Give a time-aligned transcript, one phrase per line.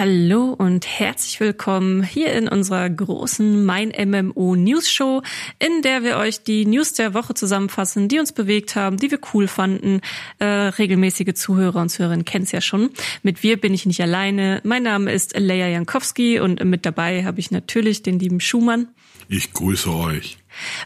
[0.00, 5.20] Hallo und herzlich willkommen hier in unserer großen Mein MMO News Show,
[5.58, 9.18] in der wir euch die News der Woche zusammenfassen, die uns bewegt haben, die wir
[9.34, 10.00] cool fanden.
[10.38, 12.88] Äh, regelmäßige Zuhörer und Zuhörerinnen kennen es ja schon.
[13.22, 14.62] Mit wir bin ich nicht alleine.
[14.64, 18.88] Mein Name ist Leia Jankowski und mit dabei habe ich natürlich den lieben Schumann.
[19.28, 20.38] Ich grüße euch.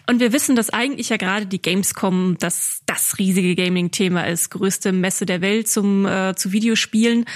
[0.08, 4.90] Und wir wissen, dass eigentlich ja gerade die Gamescom das, das riesige Gaming-Thema ist, größte
[4.90, 7.26] Messe der Welt zum äh, zu Videospielen.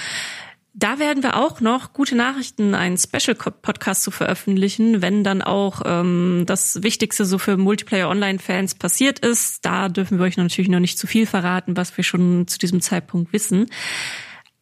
[0.79, 6.45] Da werden wir auch noch gute Nachrichten, einen Special-Podcast zu veröffentlichen, wenn dann auch ähm,
[6.45, 9.65] das Wichtigste so für Multiplayer-Online-Fans passiert ist.
[9.65, 12.79] Da dürfen wir euch natürlich noch nicht zu viel verraten, was wir schon zu diesem
[12.79, 13.65] Zeitpunkt wissen.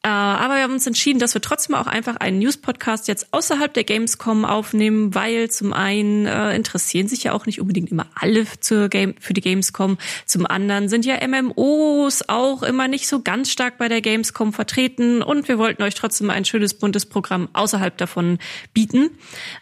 [0.04, 3.74] Äh, aber wir haben uns entschieden, dass wir trotzdem auch einfach einen News-Podcast jetzt außerhalb
[3.74, 8.46] der Gamescom aufnehmen, weil zum einen äh, interessieren sich ja auch nicht unbedingt immer alle
[8.60, 9.98] zur Game, für die Gamescom.
[10.26, 15.22] Zum anderen sind ja MMOs auch immer nicht so ganz stark bei der Gamescom vertreten
[15.24, 18.38] und wir wollten euch trotzdem ein schönes buntes Programm außerhalb davon
[18.74, 19.10] bieten.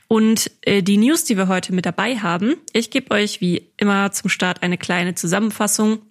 [0.08, 4.11] Und äh, die News, die wir heute mit dabei haben, ich gebe euch wie immer
[4.11, 6.02] zum Start eine kleine Zusammenfassung.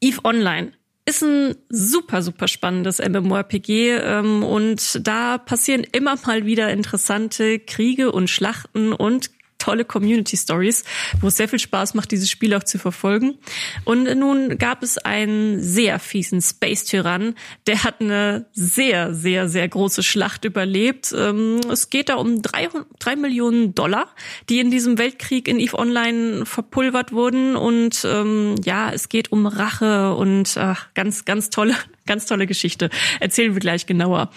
[0.00, 0.72] Eve Online
[1.04, 8.12] ist ein super, super spannendes MMORPG ähm, und da passieren immer mal wieder interessante Kriege
[8.12, 9.30] und Schlachten und
[9.62, 10.82] tolle Community Stories,
[11.20, 13.38] wo es sehr viel Spaß macht, dieses Spiel auch zu verfolgen.
[13.84, 17.36] Und nun gab es einen sehr fiesen Space Tyrann,
[17.68, 21.14] der hat eine sehr, sehr, sehr große Schlacht überlebt.
[21.16, 24.08] Ähm, es geht da um drei, drei Millionen Dollar,
[24.48, 27.54] die in diesem Weltkrieg in EVE Online verpulvert wurden.
[27.54, 31.76] Und ähm, ja, es geht um Rache und ach, ganz, ganz tolle,
[32.06, 32.90] ganz tolle Geschichte.
[33.20, 34.30] Erzählen wir gleich genauer.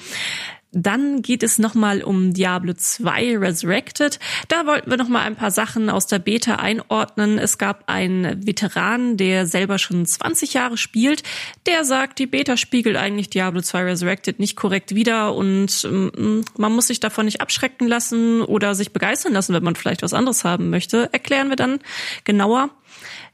[0.77, 4.19] Dann geht es nochmal um Diablo 2 Resurrected.
[4.49, 7.39] Da wollten wir nochmal ein paar Sachen aus der Beta einordnen.
[7.39, 11.23] Es gab einen Veteran, der selber schon 20 Jahre spielt.
[11.65, 16.73] Der sagt, die Beta spiegelt eigentlich Diablo 2 Resurrected nicht korrekt wider und ähm, man
[16.73, 20.43] muss sich davon nicht abschrecken lassen oder sich begeistern lassen, wenn man vielleicht was anderes
[20.43, 21.07] haben möchte.
[21.13, 21.79] Erklären wir dann
[22.25, 22.69] genauer.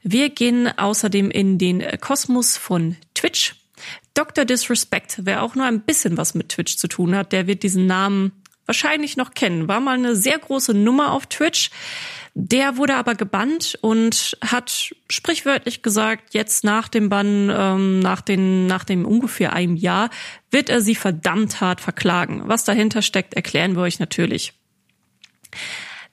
[0.04, 3.56] Wir gehen außerdem in den Kosmos von Twitch.
[4.14, 4.44] Dr.
[4.44, 7.86] Disrespect, wer auch nur ein bisschen was mit Twitch zu tun hat, der wird diesen
[7.86, 8.32] Namen
[8.66, 9.68] wahrscheinlich noch kennen.
[9.68, 11.70] War mal eine sehr große Nummer auf Twitch.
[12.34, 18.66] Der wurde aber gebannt und hat sprichwörtlich gesagt, jetzt nach dem Bann, ähm, nach, den,
[18.66, 20.08] nach dem ungefähr einem Jahr,
[20.50, 22.42] wird er sie verdammt hart verklagen.
[22.46, 24.54] Was dahinter steckt, erklären wir euch natürlich.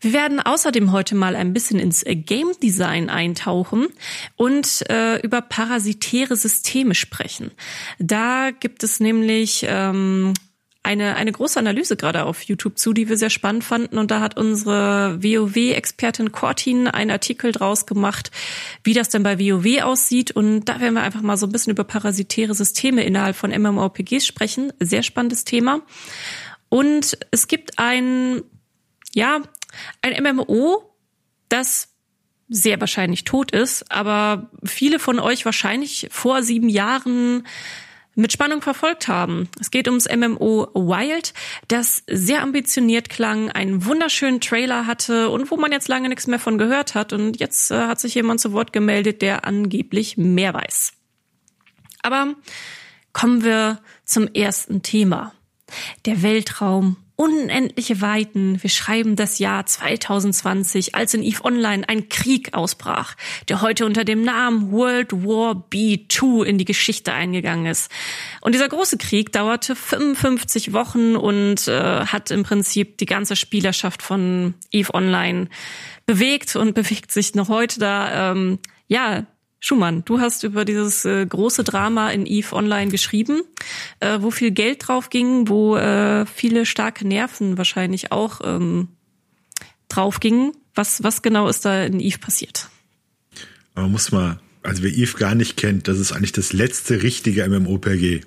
[0.02, 3.88] Wir werden außerdem heute mal ein bisschen ins Game Design eintauchen
[4.36, 7.52] und äh, über parasitäre Systeme sprechen.
[8.00, 10.34] Da gibt es nämlich ähm,
[10.84, 13.98] eine, eine große Analyse gerade auf YouTube zu, die wir sehr spannend fanden.
[13.98, 18.32] Und da hat unsere WoW-Expertin Cortin einen Artikel draus gemacht,
[18.84, 20.32] wie das denn bei WoW aussieht.
[20.32, 24.26] Und da werden wir einfach mal so ein bisschen über parasitäre Systeme innerhalb von MMORPGs
[24.26, 24.72] sprechen.
[24.80, 25.82] Sehr spannendes Thema.
[26.70, 28.42] Und es gibt ein,
[29.14, 29.42] ja,
[30.02, 30.84] ein MMO,
[31.50, 31.90] das
[32.50, 37.44] sehr wahrscheinlich tot ist, aber viele von euch wahrscheinlich vor sieben Jahren
[38.16, 39.50] mit Spannung verfolgt haben.
[39.60, 41.34] Es geht ums MMO Wild,
[41.68, 46.40] das sehr ambitioniert klang, einen wunderschönen Trailer hatte und wo man jetzt lange nichts mehr
[46.40, 47.14] von gehört hat.
[47.14, 50.94] Und jetzt äh, hat sich jemand zu Wort gemeldet, der angeblich mehr weiß.
[52.02, 52.36] Aber
[53.14, 55.34] kommen wir zum ersten Thema.
[56.06, 58.64] Der Weltraum unendliche Weiten.
[58.64, 63.16] Wir schreiben das Jahr 2020, als in EVE Online ein Krieg ausbrach,
[63.50, 67.92] der heute unter dem Namen World War B2 in die Geschichte eingegangen ist.
[68.40, 74.02] Und dieser große Krieg dauerte 55 Wochen und äh, hat im Prinzip die ganze Spielerschaft
[74.02, 75.50] von EVE Online
[76.06, 78.32] bewegt und bewegt sich noch heute da.
[78.32, 79.26] Ähm, ja,
[79.60, 83.42] Schumann, du hast über dieses äh, große Drama in Eve Online geschrieben,
[84.00, 88.88] äh, wo viel Geld drauf ging, wo äh, viele starke Nerven wahrscheinlich auch ähm,
[89.90, 90.54] drauf gingen.
[90.76, 92.70] Was, was genau ist da in Eve passiert?
[93.76, 97.48] Man muss mal, also wer Eve gar nicht kennt, das ist eigentlich das letzte richtige
[97.48, 98.22] MMOPG.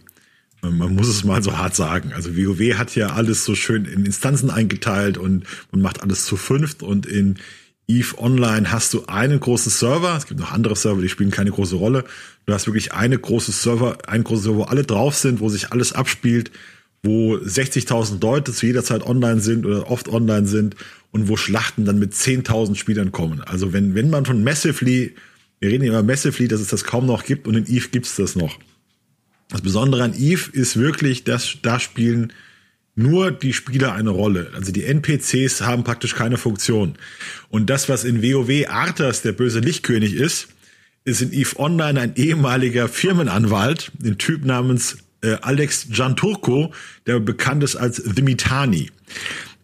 [0.61, 2.13] Man, man muss es mal so hart sagen.
[2.13, 6.37] Also WoW hat ja alles so schön in Instanzen eingeteilt und man macht alles zu
[6.37, 7.39] fünft und in
[7.99, 10.17] Eve Online hast du einen großen Server.
[10.17, 12.05] Es gibt noch andere Server, die spielen keine große Rolle.
[12.47, 15.73] Du hast wirklich eine große Server, einen großen Server, wo alle drauf sind, wo sich
[15.73, 16.51] alles abspielt,
[17.03, 20.77] wo 60.000 Leute zu jeder Zeit online sind oder oft online sind
[21.11, 23.43] und wo Schlachten dann mit 10.000 Spielern kommen.
[23.43, 25.15] Also wenn, wenn man von Massively,
[25.61, 28.37] wir reden immer Massively, dass es das kaum noch gibt und in Eve gibt's das
[28.37, 28.59] noch.
[29.49, 32.33] Das Besondere an Eve ist wirklich, dass da spielen
[32.95, 34.51] nur die Spieler eine Rolle.
[34.55, 36.95] Also die NPCs haben praktisch keine Funktion.
[37.49, 40.49] Und das, was in WoW Arthas der böse Lichtkönig ist,
[41.05, 46.73] ist in EVE Online ein ehemaliger Firmenanwalt, ein Typ namens äh, Alex Gianturco,
[47.07, 48.91] der bekannt ist als The Mitani.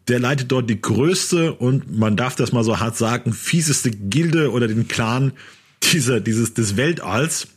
[0.08, 4.52] Der leitet dort die größte und man darf das mal so hart sagen, fieseste Gilde
[4.52, 5.32] oder den Clan
[5.82, 7.48] dieser, dieses, des Weltalls.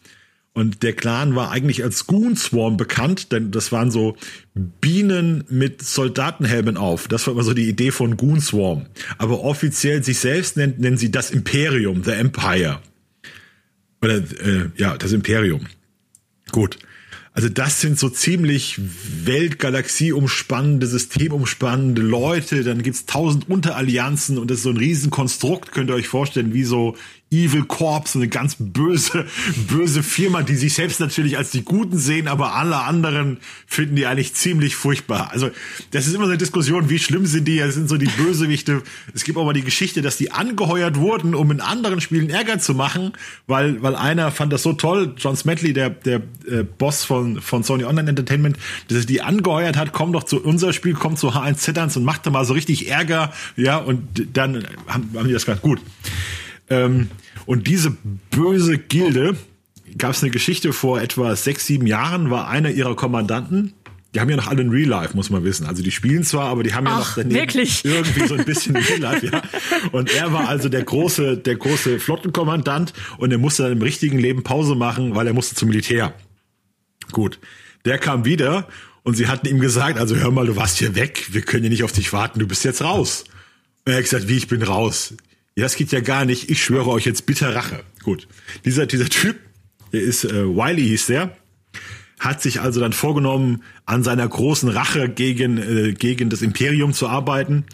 [0.54, 4.18] Und der Clan war eigentlich als Goon Swarm bekannt, denn das waren so
[4.54, 7.08] Bienen mit Soldatenhelmen auf.
[7.08, 8.88] Das war immer so die Idee von Goon Swarm.
[9.18, 12.82] Aber offiziell sich selbst nennen, nennen sie das Imperium, the Empire.
[14.02, 15.68] Oder äh, ja, das Imperium.
[16.52, 16.78] Gut.
[17.34, 18.78] Also das sind so ziemlich
[19.24, 22.64] Weltgalaxie umspannende, systemumspannende Leute.
[22.64, 26.66] Dann gibt's tausend Unterallianzen und das ist so ein Riesenkonstrukt, könnt ihr euch vorstellen, wie
[26.66, 26.98] so
[27.32, 29.26] Evil Corps, eine ganz böse,
[29.70, 34.06] böse Firma, die sich selbst natürlich als die Guten sehen, aber alle anderen finden die
[34.06, 35.32] eigentlich ziemlich furchtbar.
[35.32, 35.50] Also
[35.92, 37.60] das ist immer so eine Diskussion, wie schlimm sind die?
[37.60, 38.84] Das sind so die Bösewichte.
[39.14, 42.60] Es gibt auch mal die Geschichte, dass die angeheuert wurden, um in anderen Spielen Ärger
[42.60, 43.14] zu machen,
[43.48, 47.64] weil weil einer fand das so toll, John Smedley, der der äh, Boss von von
[47.64, 48.58] Sony Online Entertainment,
[48.90, 52.26] dass er die angeheuert hat, komm doch zu unser Spiel, komm zu H1Z1 und macht
[52.26, 54.02] da mal so richtig Ärger, ja, und
[54.34, 55.80] dann haben, haben die das ganz gut.
[56.72, 57.10] Ähm,
[57.46, 57.92] und diese
[58.32, 59.36] böse Gilde,
[59.98, 63.74] gab es eine Geschichte vor etwa sechs, sieben Jahren, war einer ihrer Kommandanten,
[64.14, 65.66] die haben ja noch alle ein Real Life, muss man wissen.
[65.66, 67.24] Also die spielen zwar, aber die haben ja Ach, noch
[67.86, 69.42] irgendwie so ein bisschen Real Life, ja.
[69.92, 74.18] Und er war also der große, der große Flottenkommandant und er musste dann im richtigen
[74.18, 76.14] Leben Pause machen, weil er musste zum Militär.
[77.12, 77.40] Gut.
[77.86, 78.68] Der kam wieder
[79.04, 81.72] und sie hatten ihm gesagt, also hör mal, du warst hier weg, wir können hier
[81.72, 83.24] nicht auf dich warten, du bist jetzt raus.
[83.86, 85.14] Und er hat gesagt, wie, ich bin raus.
[85.56, 86.50] Ja, das geht ja gar nicht.
[86.50, 87.84] Ich schwöre euch jetzt bitter Rache.
[88.04, 88.28] Gut.
[88.64, 89.38] Dieser, dieser Typ,
[89.92, 91.36] der ist, äh, Wiley hieß der,
[92.20, 97.08] hat sich also dann vorgenommen, an seiner großen Rache gegen, äh, gegen das Imperium zu
[97.08, 97.66] arbeiten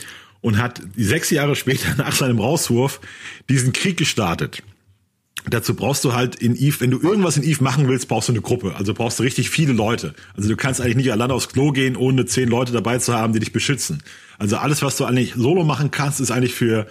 [0.41, 3.00] und hat sechs Jahre später nach seinem Rauswurf
[3.50, 4.63] diesen Krieg gestartet.
[5.50, 8.33] Dazu brauchst du halt in Eve, wenn du irgendwas in Eve machen willst, brauchst du
[8.33, 8.75] eine Gruppe.
[8.75, 10.13] Also brauchst du richtig viele Leute.
[10.35, 13.33] Also du kannst eigentlich nicht alleine aufs Klo gehen, ohne zehn Leute dabei zu haben,
[13.33, 14.03] die dich beschützen.
[14.38, 16.88] Also alles, was du eigentlich solo machen kannst, ist eigentlich für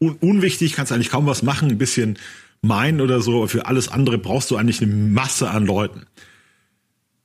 [0.00, 2.18] un unwichtig, kannst eigentlich kaum was machen, ein bisschen
[2.62, 3.46] meinen oder so.
[3.46, 6.06] Für alles andere brauchst du eigentlich eine Masse an Leuten.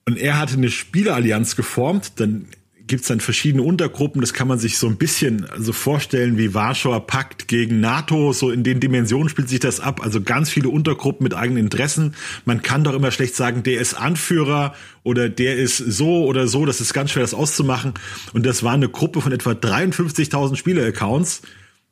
[0.07, 2.47] Und er hatte eine Spielerallianz geformt, dann
[2.87, 7.07] gibt's dann verschiedene Untergruppen, das kann man sich so ein bisschen so vorstellen wie Warschauer
[7.07, 11.23] Pakt gegen NATO, so in den Dimensionen spielt sich das ab, also ganz viele Untergruppen
[11.23, 12.13] mit eigenen Interessen.
[12.45, 16.65] Man kann doch immer schlecht sagen, der ist Anführer oder der ist so oder so,
[16.67, 17.95] das ist ganz schwer das auszumachen
[18.33, 21.41] und das war eine Gruppe von etwa 53.000 Spieleraccounts,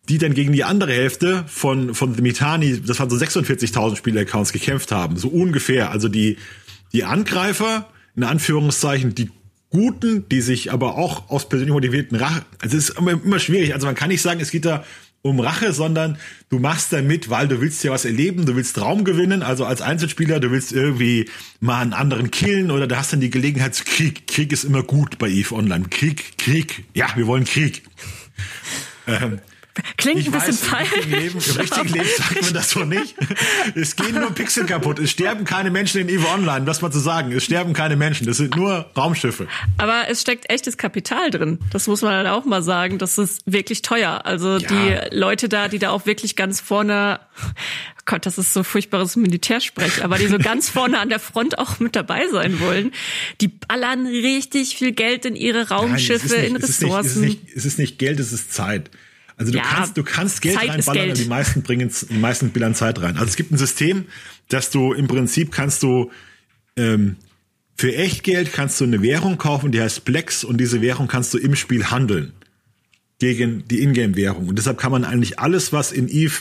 [0.10, 4.92] die dann gegen die andere Hälfte von von Mitani, das waren so 46.000 Spieleraccounts gekämpft
[4.92, 6.38] haben, so ungefähr, also die
[6.92, 9.30] die Angreifer in Anführungszeichen, die
[9.70, 13.74] Guten, die sich aber auch aus persönlich motivierten Rache, also es ist immer, immer schwierig,
[13.74, 14.84] also man kann nicht sagen, es geht da
[15.24, 16.18] um Rache, sondern
[16.50, 19.82] du machst damit, weil du willst ja was erleben, du willst Raum gewinnen, also als
[19.82, 21.30] Einzelspieler, du willst irgendwie
[21.62, 24.28] mal einen anderen killen oder du hast dann die Gelegenheit zu Krieg.
[24.28, 25.86] Krieg ist immer gut bei EVE Online.
[25.90, 27.84] Krieg, Krieg, ja, wir wollen Krieg.
[29.08, 29.40] Ähm,
[29.98, 30.90] Klingt ich ein bisschen falsch.
[30.94, 33.16] Im richtigen, Leben, Im richtigen Leben sagt man das so nicht.
[33.76, 35.00] Es gehen nur Pixel kaputt.
[35.00, 37.32] Es sterben keine Menschen in EVE Online, was mal zu sagen.
[37.32, 38.28] Es sterben keine Menschen.
[38.28, 39.48] Das sind nur Raumschiffe.
[39.78, 41.60] Aber es steckt echtes Kapital drin.
[41.72, 42.98] Das muss man dann auch mal sagen.
[43.00, 44.26] Das ist wirklich teuer.
[44.26, 44.68] Also Ja.
[45.10, 47.20] die Leute da, die da auch wirklich ganz vorne,
[48.06, 51.80] Gott, das ist so furchtbares Militärsprech, aber die so ganz vorne an der Front auch
[51.80, 52.92] mit dabei sein wollen,
[53.42, 57.22] die ballern richtig viel Geld in ihre Raumschiffe, Nein, in es ist nicht, es ist
[57.22, 57.22] Ressourcen.
[57.22, 58.92] nicht, es ist nicht, es ist nicht Geld, es ist Zeit.
[59.44, 61.18] Also du Ja, kannst, du kannst Geld Zeit reinballern Geld.
[61.18, 63.16] und die meisten bringen, die meisten billern Zeit rein.
[63.18, 64.06] Also es gibt ein System,
[64.48, 66.12] dass du im Prinzip kannst du
[66.78, 67.18] ähm,
[67.76, 71.38] für Echtgeld kannst du eine Währung kaufen, die heißt Plex und diese Währung kannst du
[71.38, 72.32] im Spiel handeln
[73.20, 74.48] gegen die Ingame-Währung.
[74.48, 76.36] Und deshalb kann man eigentlich alles, was in Eve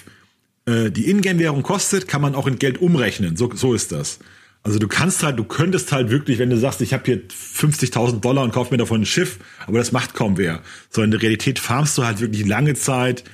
[0.67, 3.37] äh, die Ingame-Währung kostet, kann man auch in Geld umrechnen.
[3.37, 4.19] So, so ist das.
[4.65, 8.21] Also du kannst halt, du könntest halt wirklich, wenn du sagst, ich habe hier 50.000
[8.21, 10.61] Dollar und kauf mir davon ein Schiff, aber das macht kaum wer.
[10.91, 13.25] So in der Realität farmst du halt wirklich lange Zeit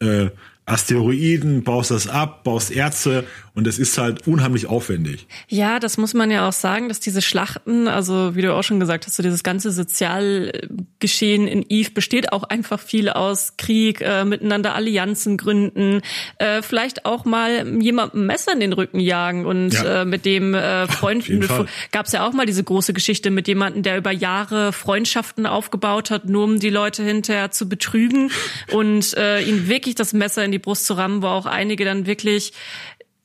[0.00, 0.26] äh,
[0.66, 5.26] Asteroiden, baust das ab, baust Erze und es ist halt unheimlich aufwendig.
[5.48, 8.80] Ja, das muss man ja auch sagen, dass diese Schlachten, also wie du auch schon
[8.80, 14.24] gesagt hast, so dieses ganze Sozialgeschehen in Eve besteht auch einfach viel aus Krieg, äh,
[14.24, 16.00] miteinander Allianzen gründen,
[16.38, 20.02] äh, vielleicht auch mal jemandem Messer in den Rücken jagen und Ja.
[20.02, 21.46] äh, mit dem äh, Freunden
[21.92, 26.10] gab es ja auch mal diese große Geschichte mit jemandem, der über Jahre Freundschaften aufgebaut
[26.10, 28.30] hat, nur um die Leute hinterher zu betrügen
[28.72, 32.06] und äh, ihnen wirklich das Messer in die Brust zu rammen, wo auch einige dann
[32.06, 32.52] wirklich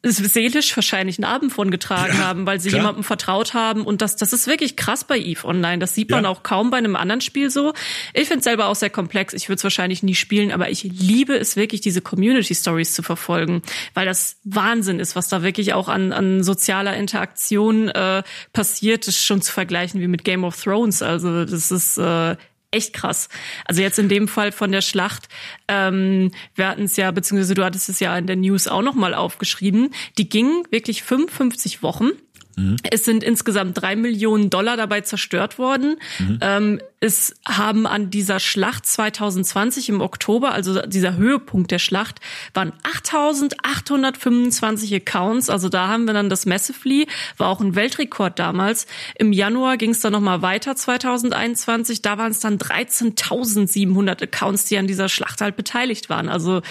[0.01, 2.81] seelisch wahrscheinlich einen Abend von getragen ja, haben, weil sie klar.
[2.81, 3.83] jemandem vertraut haben.
[3.83, 5.79] Und das, das ist wirklich krass bei Eve Online.
[5.79, 6.29] Das sieht man ja.
[6.29, 7.73] auch kaum bei einem anderen Spiel so.
[8.13, 9.33] Ich finde es selber auch sehr komplex.
[9.33, 13.03] Ich würde es wahrscheinlich nie spielen, aber ich liebe es wirklich, diese Community Stories zu
[13.03, 13.61] verfolgen,
[13.93, 19.05] weil das Wahnsinn ist, was da wirklich auch an, an sozialer Interaktion äh, passiert.
[19.05, 21.01] Das ist schon zu vergleichen wie mit Game of Thrones.
[21.01, 22.37] Also das ist äh,
[22.71, 23.29] echt krass.
[23.65, 25.27] Also jetzt in dem Fall von der Schlacht,
[25.67, 29.13] ähm, wir hatten es ja, beziehungsweise du hattest es ja in der News auch nochmal
[29.13, 32.11] aufgeschrieben, die ging wirklich 55 Wochen.
[32.59, 32.77] Mhm.
[32.89, 35.97] Es sind insgesamt drei Millionen Dollar dabei zerstört worden.
[36.19, 36.37] Mhm.
[36.41, 42.19] Ähm, es haben an dieser Schlacht 2020 im Oktober, also dieser Höhepunkt der Schlacht,
[42.53, 45.49] waren 8.825 Accounts.
[45.49, 48.85] Also da haben wir dann das Massively, war auch ein Weltrekord damals.
[49.17, 52.01] Im Januar ging es dann nochmal weiter 2021.
[52.01, 56.27] Da waren es dann 13.700 Accounts, die an dieser Schlacht halt beteiligt waren.
[56.27, 56.61] Also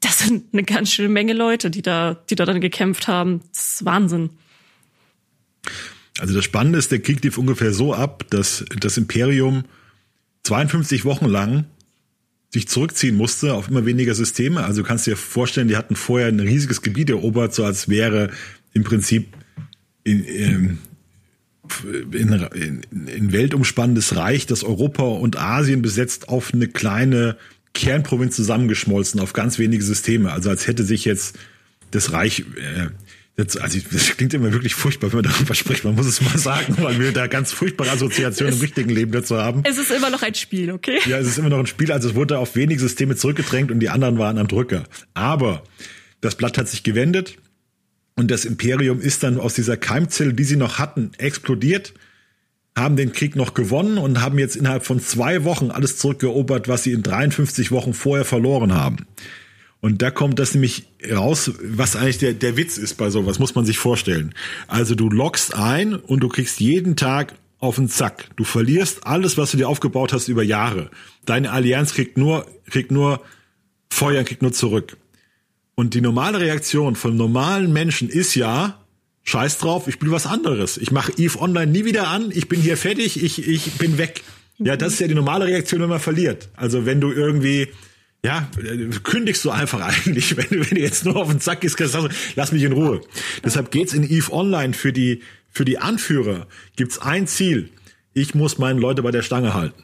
[0.00, 3.40] das sind eine ganz schöne Menge Leute, die da, die da dann gekämpft haben.
[3.52, 4.30] Das ist Wahnsinn.
[6.18, 9.64] Also das Spannende ist, der Krieg lief ungefähr so ab, dass das Imperium
[10.42, 11.64] 52 Wochen lang
[12.50, 14.64] sich zurückziehen musste auf immer weniger Systeme.
[14.64, 18.30] Also du kannst dir vorstellen, die hatten vorher ein riesiges Gebiet erobert, so als wäre
[18.72, 19.28] im Prinzip
[20.04, 20.78] in, ähm,
[22.12, 27.36] in, in, in weltumspannendes Reich, das Europa und Asien besetzt, auf eine kleine
[27.74, 30.32] Kernprovinz zusammengeschmolzen, auf ganz wenige Systeme.
[30.32, 31.38] Also als hätte sich jetzt
[31.90, 32.88] das Reich äh,
[33.38, 35.84] Jetzt, also das klingt immer wirklich furchtbar, wenn man darüber spricht.
[35.84, 39.36] Man muss es mal sagen, weil wir da ganz furchtbare Assoziationen im richtigen Leben dazu
[39.36, 39.62] haben.
[39.64, 40.98] Es ist immer noch ein Spiel, okay?
[41.06, 41.92] Ja, es ist immer noch ein Spiel.
[41.92, 44.82] Also es wurde auf wenige Systeme zurückgedrängt und die anderen waren am Drücker.
[45.14, 45.62] Aber
[46.20, 47.36] das Blatt hat sich gewendet
[48.16, 51.94] und das Imperium ist dann aus dieser Keimzelle, die sie noch hatten, explodiert,
[52.76, 56.82] haben den Krieg noch gewonnen und haben jetzt innerhalb von zwei Wochen alles zurückerobert, was
[56.82, 59.06] sie in 53 Wochen vorher verloren haben.
[59.80, 63.54] Und da kommt das nämlich raus, was eigentlich der, der Witz ist bei sowas, muss
[63.54, 64.34] man sich vorstellen.
[64.66, 68.30] Also du loggst ein und du kriegst jeden Tag auf den Zack.
[68.36, 70.90] Du verlierst alles, was du dir aufgebaut hast über Jahre.
[71.26, 73.22] Deine Allianz kriegt nur, kriegt nur
[73.88, 74.96] Feuer, kriegt nur zurück.
[75.74, 78.84] Und die normale Reaktion von normalen Menschen ist ja,
[79.22, 80.76] scheiß drauf, ich spiele was anderes.
[80.76, 84.22] Ich mache Eve Online nie wieder an, ich bin hier fertig, ich, ich bin weg.
[84.58, 86.48] Ja, das ist ja die normale Reaktion, wenn man verliert.
[86.56, 87.68] Also wenn du irgendwie
[88.24, 88.48] ja,
[89.04, 91.94] kündigst du einfach eigentlich, wenn du, wenn du jetzt nur auf den Zack gehst, kannst
[91.94, 93.00] du sagen, lass mich in Ruhe.
[93.44, 96.46] Deshalb geht's in EVE Online für die, für die Anführer
[96.76, 97.70] gibt's ein Ziel.
[98.14, 99.82] Ich muss meine Leute bei der Stange halten.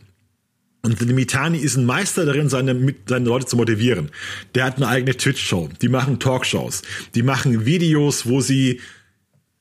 [0.83, 4.11] Und Limitani ist ein Meister darin, seine, seine Leute zu motivieren.
[4.55, 5.71] Der hat eine eigene Twitch-Show.
[5.81, 6.83] Die machen Talkshows.
[7.15, 8.81] Die machen Videos, wo sie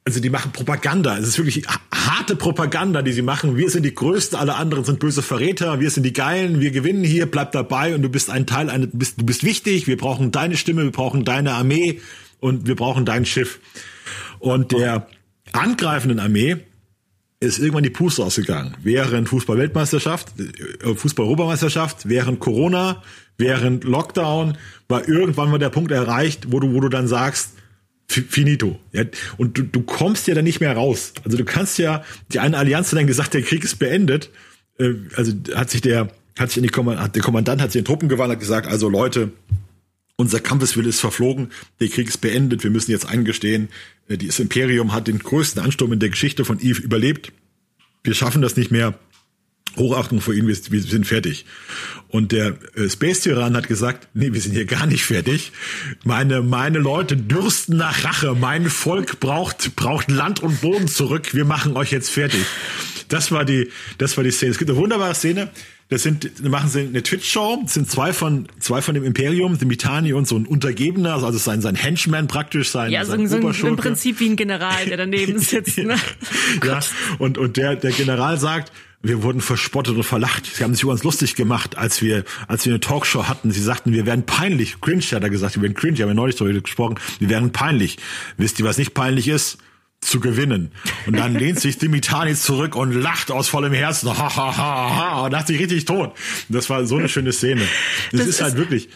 [0.05, 1.17] also die machen Propaganda.
[1.17, 3.57] Es ist wirklich harte Propaganda, die sie machen.
[3.57, 5.79] Wir sind die Größten, alle anderen sind böse Verräter.
[5.79, 8.88] Wir sind die Geilen, wir gewinnen hier, bleib dabei und du bist ein Teil, eine,
[8.88, 9.88] bist, du bist wichtig.
[9.88, 12.01] Wir brauchen deine Stimme, wir brauchen deine Armee
[12.39, 13.60] und wir brauchen dein Schiff.
[14.39, 15.07] Und der
[15.53, 16.57] angreifenden Armee
[17.39, 18.75] ist irgendwann die Puste ausgegangen.
[18.83, 23.03] Während Fußball-Weltmeisterschaft, äh, Fußball-Europameisterschaft, während Corona,
[23.38, 24.57] während Lockdown,
[24.88, 27.53] war irgendwann mal der Punkt erreicht, wo du, wo du dann sagst,
[28.07, 28.79] finito.
[28.91, 29.03] Ja,
[29.38, 31.13] und du, du kommst ja dann nicht mehr raus.
[31.24, 34.29] Also du kannst ja, die eine Allianz hat dann gesagt, der Krieg ist beendet.
[34.77, 37.86] Äh, also hat sich der, hat sich in die Kommandant, der Kommandant hat sich in
[37.86, 39.31] Truppen gewandt, hat gesagt, also Leute,
[40.15, 43.69] unser Kampfeswille ist verflogen, der Krieg ist beendet, wir müssen jetzt eingestehen,
[44.07, 47.31] äh, das Imperium hat den größten Ansturm in der Geschichte von Eve überlebt.
[48.03, 48.98] Wir schaffen das nicht mehr.
[49.75, 51.46] Hochachtung vor ihm, wir, wir sind fertig.
[52.10, 55.51] Und der äh, Space Tyrann hat gesagt, nee, wir sind hier gar nicht fertig.
[56.03, 58.36] Meine, meine Leute dürsten nach Rache.
[58.36, 61.34] Mein Volk braucht, braucht Land und Boden zurück.
[61.34, 62.46] Wir machen euch jetzt fertig.
[63.08, 64.51] Das war die, das war die Szene.
[64.51, 65.50] Es gibt eine wunderbare Szene.
[65.89, 67.60] Das sind, machen sie eine Twitch-Show.
[67.63, 71.38] Das sind zwei von, zwei von dem Imperium, dem Mitani und so ein Untergebener, also
[71.38, 74.98] sein, sein Henchman praktisch, sein, ja, sein so, so im Prinzip wie ein General, der
[74.98, 75.77] daneben sitzt.
[75.77, 75.96] Ne?
[76.65, 76.79] ja,
[77.20, 78.72] und, und der, der General sagt,
[79.03, 80.45] wir wurden verspottet und verlacht.
[80.45, 83.51] Sie haben sich über uns lustig gemacht, als wir, als wir eine Talkshow hatten.
[83.51, 84.79] Sie sagten, wir werden peinlich.
[84.79, 86.95] Cringe hat er gesagt, wir werden cringe, haben wir neulich darüber gesprochen.
[87.19, 87.98] Wir werden peinlich.
[88.38, 89.57] Wisst ihr, was nicht peinlich ist?
[90.00, 90.72] Zu gewinnen.
[91.05, 94.10] Und dann lehnt sich Dimitani zurück und lacht aus vollem Herzen.
[94.10, 95.25] Ha, ha, ha, ha.
[95.25, 96.13] Und lacht sich richtig tot.
[96.50, 97.62] Das war so eine schöne Szene.
[98.12, 98.89] Das, das ist, halt wirklich,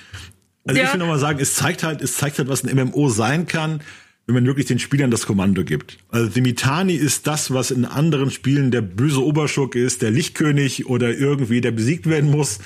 [0.66, 0.88] also ja.
[0.88, 3.82] ich will nochmal sagen, es zeigt halt, es zeigt halt, was ein MMO sein kann
[4.28, 5.98] wenn man wirklich den Spielern das Kommando gibt.
[6.10, 11.18] Also Dimitani ist das, was in anderen Spielen der böse Oberschurke ist, der Lichtkönig oder
[11.18, 12.60] irgendwie der besiegt werden muss.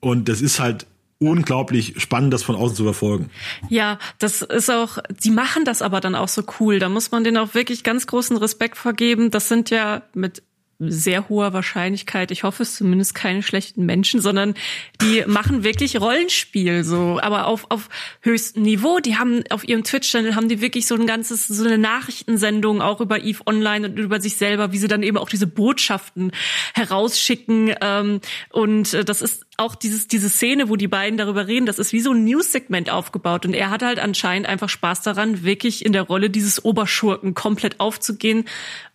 [0.00, 0.86] Und das ist halt
[1.18, 3.30] unglaublich spannend, das von außen zu verfolgen.
[3.68, 6.80] Ja, das ist auch, die machen das aber dann auch so cool.
[6.80, 9.30] Da muss man denen auch wirklich ganz großen Respekt vergeben.
[9.30, 10.42] Das sind ja mit
[10.78, 14.54] sehr hoher Wahrscheinlichkeit, ich hoffe es zumindest keine schlechten Menschen, sondern
[15.00, 17.88] die machen wirklich Rollenspiel so, aber auf, auf
[18.20, 18.98] höchstem Niveau.
[18.98, 23.00] Die haben auf ihrem Twitch-Channel haben die wirklich so ein ganzes, so eine Nachrichtensendung auch
[23.00, 26.32] über Eve Online und über sich selber, wie sie dann eben auch diese Botschaften
[26.74, 27.74] herausschicken.
[27.80, 31.78] Ähm, und äh, das ist auch dieses, diese Szene, wo die beiden darüber reden, das
[31.78, 33.46] ist wie so ein News-Segment aufgebaut.
[33.46, 37.80] Und er hat halt anscheinend einfach Spaß daran, wirklich in der Rolle dieses Oberschurken komplett
[37.80, 38.46] aufzugehen.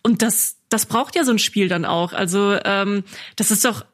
[0.02, 2.12] Und das, das braucht ja so ein Spiel dann auch.
[2.12, 3.04] Also ähm,
[3.36, 3.84] das ist doch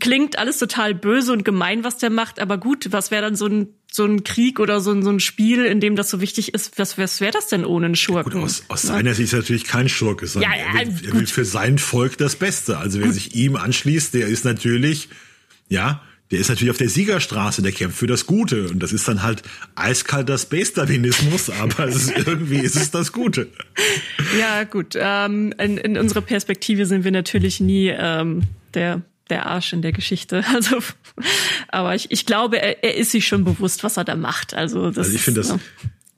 [0.00, 2.40] klingt alles total böse und gemein, was der macht.
[2.40, 5.20] Aber gut, was wäre dann so ein so ein Krieg oder so ein, so ein
[5.20, 6.78] Spiel, in dem das so wichtig ist?
[6.78, 8.32] Was, was wäre das denn ohne einen Schurken?
[8.32, 8.90] Gut, aus, aus ja.
[8.90, 11.78] seiner Sicht ist natürlich kein Schurke, sondern ja, ja, er, will, er will für sein
[11.78, 12.78] Volk das Beste.
[12.78, 13.14] Also wer gut.
[13.14, 15.08] sich ihm anschließt, der ist natürlich,
[15.68, 18.68] ja, der ist natürlich auf der Siegerstraße, der kämpft für das Gute.
[18.68, 19.42] Und das ist dann halt
[19.76, 23.48] eiskalter Space-Darwinismus, aber ist, irgendwie ist es das Gute.
[24.38, 24.94] Ja, gut.
[24.96, 28.42] Ähm, in, in unserer Perspektive sind wir natürlich nie ähm,
[28.74, 30.44] der der Arsch in der Geschichte.
[30.54, 30.78] Also,
[31.68, 34.54] aber ich, ich glaube, er, er ist sich schon bewusst, was er da macht.
[34.54, 35.58] Also, das also ich finde das, ja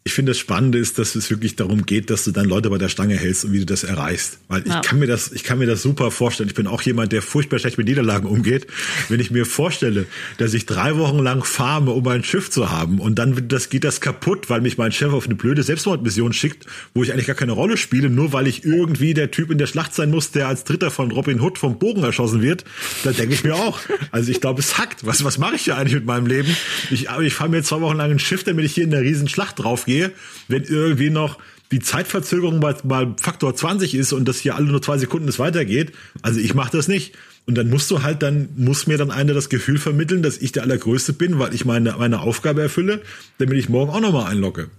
[0.09, 2.79] ich finde das Spannende ist, dass es wirklich darum geht, dass du dann Leute bei
[2.79, 4.39] der Stange hältst und wie du das erreichst.
[4.49, 4.81] Weil ja.
[4.81, 6.49] ich kann mir das, ich kann mir das super vorstellen.
[6.49, 8.67] Ich bin auch jemand, der furchtbar schlecht mit Niederlagen umgeht.
[9.11, 10.07] Wenn ich mir vorstelle,
[10.39, 13.85] dass ich drei Wochen lang farme, um ein Schiff zu haben und dann das, geht
[13.85, 17.37] das kaputt, weil mich mein Chef auf eine blöde Selbstmordmission schickt, wo ich eigentlich gar
[17.37, 20.49] keine Rolle spiele, nur weil ich irgendwie der Typ in der Schlacht sein muss, der
[20.49, 22.65] als Dritter von Robin Hood vom Bogen erschossen wird,
[23.05, 23.79] da denke ich mir auch.
[24.11, 25.05] Also ich glaube, es hackt.
[25.05, 26.57] Was, was mache ich hier eigentlich mit meinem Leben?
[26.91, 29.29] Ich, ich fahre mir zwei Wochen lang ein Schiff, damit ich hier in der riesen
[29.29, 30.13] Schlacht draufgehe gehe,
[30.49, 31.39] wenn irgendwie noch
[31.71, 35.39] die Zeitverzögerung mal, mal Faktor 20 ist und das hier alle nur zwei Sekunden es
[35.39, 35.93] weitergeht.
[36.23, 37.15] Also ich mache das nicht.
[37.47, 40.53] Und dann musst du halt, dann muss mir dann einer das Gefühl vermitteln, dass ich
[40.53, 43.03] der Allergrößte bin, weil ich meine, meine Aufgabe erfülle,
[43.39, 44.71] damit ich morgen auch nochmal einlocke.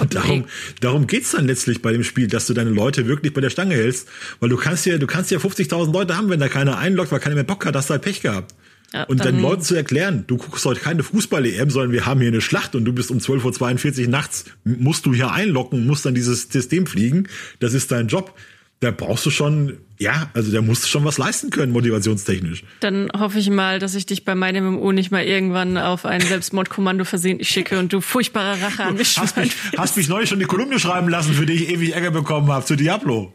[0.00, 0.44] Und darum,
[0.80, 3.74] darum geht's dann letztlich bei dem Spiel, dass du deine Leute wirklich bei der Stange
[3.74, 7.10] hältst, weil du kannst ja, du kannst ja 50.000 Leute haben, wenn da keiner einlockt,
[7.10, 8.54] weil keiner mehr Bock hat, hast du halt Pech gehabt.
[8.92, 12.20] Ja, und dann, dann Leuten zu erklären, du guckst heute keine Fußball-EM, sondern wir haben
[12.20, 16.06] hier eine Schlacht und du bist um 12.42 Uhr nachts, musst du hier einlocken, musst
[16.06, 17.28] dann dieses System fliegen,
[17.58, 18.34] das ist dein Job.
[18.80, 22.62] Da brauchst du schon, ja, also da musst du schon was leisten können, motivationstechnisch.
[22.80, 26.20] Dann hoffe ich mal, dass ich dich bei meinem MMO nicht mal irgendwann auf ein
[26.20, 30.38] Selbstmordkommando versehentlich schicke und du furchtbare Rache an mich hast mich, hast mich neulich schon
[30.38, 33.32] eine Kolumne schreiben lassen, für die ich ewig Ärger bekommen habe, zu Diablo.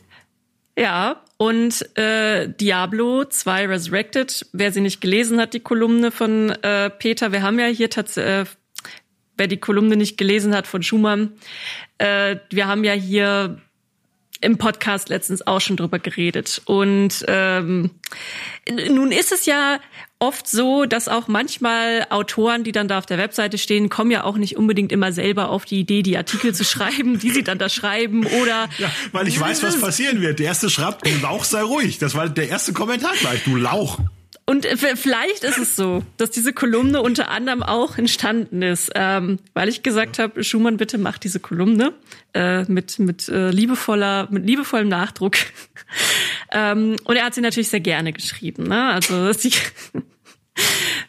[0.77, 6.91] Ja, und äh, Diablo 2 Resurrected, wer sie nicht gelesen hat, die Kolumne von äh,
[6.91, 8.45] Peter, wir haben ja hier tatsächlich, äh,
[9.37, 11.31] wer die Kolumne nicht gelesen hat von Schumann,
[11.97, 13.59] äh, wir haben ja hier
[14.39, 16.61] im Podcast letztens auch schon drüber geredet.
[16.65, 17.89] Und ähm,
[18.69, 19.79] nun ist es ja
[20.21, 24.23] oft so, dass auch manchmal Autoren, die dann da auf der Webseite stehen, kommen ja
[24.23, 27.57] auch nicht unbedingt immer selber auf die Idee, die Artikel zu schreiben, die sie dann
[27.57, 28.69] da schreiben oder.
[28.77, 30.39] Ja, weil ich weiß, was passieren wird.
[30.39, 31.97] Der erste schreibt, Lauch sei ruhig.
[31.97, 33.99] Das war der erste Kommentar gleich, du Lauch.
[34.51, 39.69] Und vielleicht ist es so, dass diese Kolumne unter anderem auch entstanden ist, ähm, weil
[39.69, 41.93] ich gesagt habe, Schumann, bitte mach diese Kolumne
[42.33, 45.37] äh, mit mit äh, liebevoller mit liebevollem Nachdruck.
[46.51, 48.63] ähm, und er hat sie natürlich sehr gerne geschrieben.
[48.63, 48.89] Ne?
[48.89, 49.53] Also sie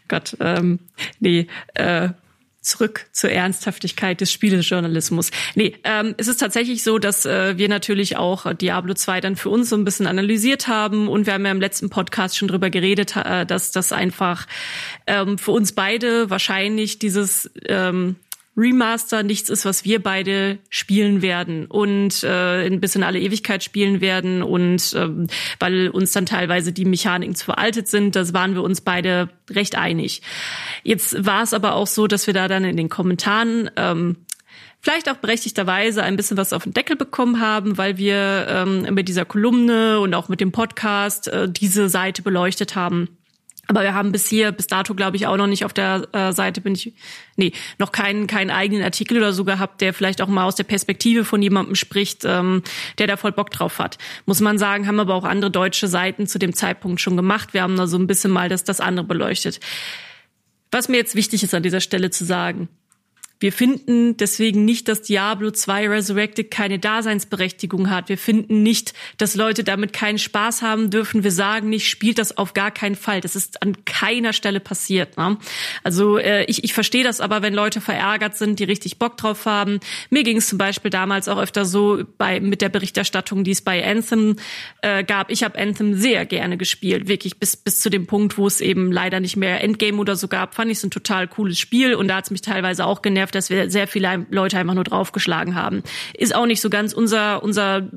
[0.06, 0.78] Gott, ähm,
[1.18, 2.10] nee, äh,
[2.62, 5.30] zurück zur Ernsthaftigkeit des Spielejournalismus.
[5.54, 9.50] Nee, ähm, es ist tatsächlich so, dass äh, wir natürlich auch Diablo 2 dann für
[9.50, 12.70] uns so ein bisschen analysiert haben und wir haben ja im letzten Podcast schon drüber
[12.70, 14.46] geredet, äh, dass das einfach
[15.06, 18.16] ähm, für uns beide wahrscheinlich dieses ähm,
[18.56, 24.02] Remaster nichts ist, was wir beide spielen werden und äh, ein bisschen alle Ewigkeit spielen
[24.02, 25.26] werden und ähm,
[25.58, 29.76] weil uns dann teilweise die Mechaniken zu veraltet sind, das waren wir uns beide recht
[29.76, 30.20] einig.
[30.82, 34.16] Jetzt war es aber auch so, dass wir da dann in den Kommentaren ähm,
[34.80, 39.08] vielleicht auch berechtigterweise ein bisschen was auf den Deckel bekommen haben, weil wir ähm, mit
[39.08, 43.08] dieser Kolumne und auch mit dem Podcast äh, diese Seite beleuchtet haben.
[43.68, 46.32] Aber wir haben bis hier, bis dato glaube ich auch noch nicht auf der äh,
[46.32, 46.94] Seite bin ich,
[47.36, 50.64] nee, noch keinen keinen eigenen Artikel oder so gehabt, der vielleicht auch mal aus der
[50.64, 52.62] Perspektive von jemandem spricht, ähm,
[52.98, 53.98] der da voll Bock drauf hat.
[54.26, 57.54] Muss man sagen, haben aber auch andere deutsche Seiten zu dem Zeitpunkt schon gemacht.
[57.54, 59.60] Wir haben da so ein bisschen mal das, das andere beleuchtet.
[60.72, 62.68] Was mir jetzt wichtig ist an dieser Stelle zu sagen,
[63.42, 68.08] wir finden deswegen nicht, dass Diablo 2 Resurrected keine Daseinsberechtigung hat.
[68.08, 71.24] Wir finden nicht, dass Leute damit keinen Spaß haben dürfen.
[71.24, 73.20] Wir sagen nicht, spielt das auf gar keinen Fall.
[73.20, 75.16] Das ist an keiner Stelle passiert.
[75.16, 75.38] Ne?
[75.82, 79.44] Also äh, ich, ich verstehe das aber, wenn Leute verärgert sind, die richtig Bock drauf
[79.44, 79.80] haben.
[80.08, 83.62] Mir ging es zum Beispiel damals auch öfter so bei mit der Berichterstattung, die es
[83.62, 84.36] bei Anthem
[84.82, 85.30] äh, gab.
[85.32, 88.92] Ich habe Anthem sehr gerne gespielt, wirklich bis bis zu dem Punkt, wo es eben
[88.92, 90.54] leider nicht mehr Endgame oder so gab.
[90.54, 93.31] Fand ich es ein total cooles Spiel und da hat es mich teilweise auch genervt
[93.34, 95.82] dass wir sehr viele Leute einfach nur draufgeschlagen haben.
[96.14, 97.88] Ist auch nicht so ganz unser, unser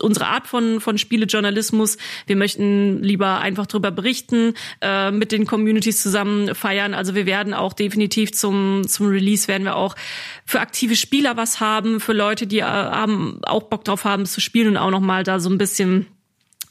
[0.00, 1.96] unsere Art von, von Spielejournalismus.
[2.26, 6.94] Wir möchten lieber einfach drüber berichten, äh, mit den Communities zusammen feiern.
[6.94, 9.96] Also wir werden auch definitiv zum, zum Release werden wir auch
[10.44, 14.40] für aktive Spieler was haben, für Leute, die äh, haben, auch Bock drauf haben zu
[14.40, 16.06] spielen und auch nochmal da so ein bisschen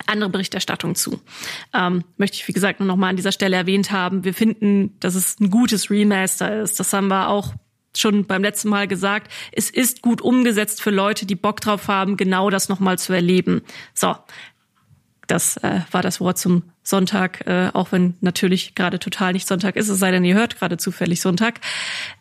[0.07, 1.19] andere Berichterstattung zu.
[1.73, 4.23] Ähm, möchte ich, wie gesagt, nur noch mal an dieser Stelle erwähnt haben.
[4.23, 6.79] Wir finden, dass es ein gutes Remaster ist.
[6.79, 7.53] Das haben wir auch
[7.97, 9.31] schon beim letzten Mal gesagt.
[9.51, 13.13] Es ist gut umgesetzt für Leute, die Bock drauf haben, genau das noch mal zu
[13.13, 13.61] erleben.
[13.93, 14.15] So,
[15.27, 19.75] das äh, war das Wort zum Sonntag, äh, auch wenn natürlich gerade total nicht Sonntag
[19.75, 21.59] ist, es sei denn, ihr hört gerade zufällig Sonntag.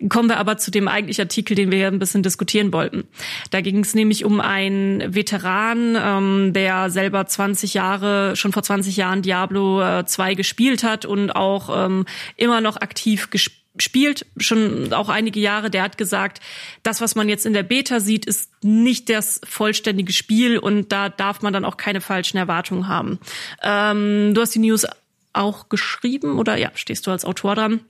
[0.09, 3.05] Kommen wir aber zu dem eigentlichen Artikel, den wir hier ein bisschen diskutieren wollten.
[3.51, 8.97] Da ging es nämlich um einen Veteran, ähm, der selber 20 Jahre, schon vor 20
[8.97, 12.07] Jahren Diablo äh, 2 gespielt hat und auch ähm,
[12.37, 16.41] immer noch aktiv gespielt spielt schon auch einige Jahre, der hat gesagt,
[16.83, 21.09] das, was man jetzt in der Beta sieht, ist nicht das vollständige Spiel und da
[21.09, 23.19] darf man dann auch keine falschen Erwartungen haben.
[23.63, 24.87] Ähm, du hast die News
[25.33, 27.81] auch geschrieben oder ja, stehst du als Autor dran?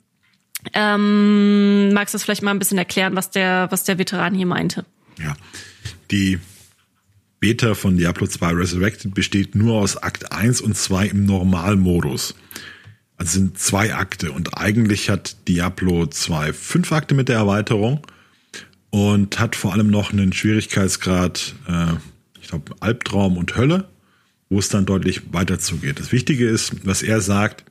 [0.72, 4.46] Ähm, magst du das vielleicht mal ein bisschen erklären, was der, was der Veteran hier
[4.46, 4.86] meinte?
[5.18, 5.36] Ja,
[6.10, 6.38] die
[7.40, 12.34] Beta von Diablo 2 Resurrected besteht nur aus Akt 1 und 2 im Normalmodus.
[13.24, 18.06] Sind zwei Akte und eigentlich hat Diablo 2 fünf Akte mit der Erweiterung
[18.90, 21.94] und hat vor allem noch einen Schwierigkeitsgrad, äh,
[22.42, 23.88] ich glaube, Albtraum und Hölle,
[24.50, 25.98] wo es dann deutlich weiter zugeht.
[25.98, 27.64] Das Wichtige ist, was er sagt,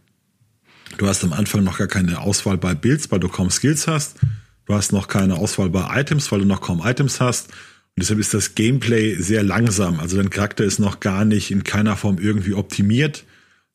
[0.98, 4.18] du hast am Anfang noch gar keine Auswahl bei Builds, weil du kaum Skills hast.
[4.66, 7.50] Du hast noch keine Auswahl bei Items, weil du noch kaum Items hast.
[7.50, 10.00] Und deshalb ist das Gameplay sehr langsam.
[10.00, 13.24] Also dein Charakter ist noch gar nicht in keiner Form irgendwie optimiert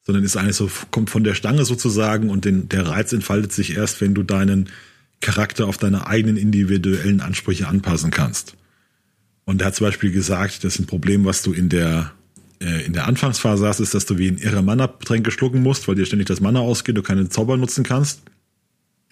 [0.08, 3.76] sondern ist eigentlich so, kommt von der Stange sozusagen und den, der Reiz entfaltet sich
[3.76, 4.70] erst, wenn du deinen
[5.20, 8.54] Charakter auf deine eigenen individuellen Ansprüche anpassen kannst.
[9.44, 12.12] Und er hat zum Beispiel gesagt, das ist ein Problem, was du in der,
[12.62, 15.94] äh, in der Anfangsphase hast, ist, dass du wie ein irre Mana-Tränke schlucken musst, weil
[15.94, 18.22] dir ständig das Mana ausgeht, du keine Zauber nutzen kannst.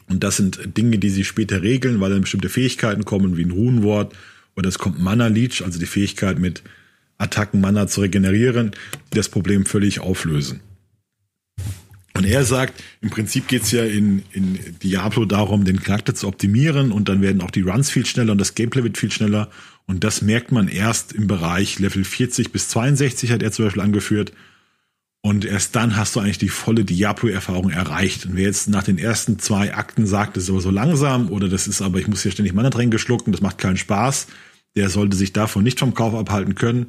[0.09, 3.51] Und das sind Dinge, die sie später regeln, weil dann bestimmte Fähigkeiten kommen, wie ein
[3.51, 4.15] Runenwort,
[4.57, 6.63] oder es kommt Mana-Leech, also die Fähigkeit mit
[7.19, 8.71] Attacken Mana zu regenerieren,
[9.13, 10.61] die das Problem völlig auflösen.
[12.17, 16.93] Und er sagt, im Prinzip geht's ja in, in Diablo darum, den Charakter zu optimieren
[16.93, 19.51] und dann werden auch die Runs viel schneller und das Gameplay wird viel schneller.
[19.87, 23.83] Und das merkt man erst im Bereich Level 40 bis 62, hat er zum Beispiel
[23.83, 24.33] angeführt.
[25.21, 28.27] Und erst dann hast du eigentlich die volle Diablo-Erfahrung erreicht.
[28.27, 31.49] Und wer jetzt nach den ersten zwei Akten sagt, das ist aber so langsam oder
[31.49, 34.29] das ist aber, ich muss hier ständig Mana-Tränke schlucken, das macht keinen Spaß,
[34.77, 36.87] der sollte sich davon nicht vom Kauf abhalten können,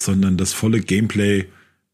[0.00, 1.46] sondern das volle Gameplay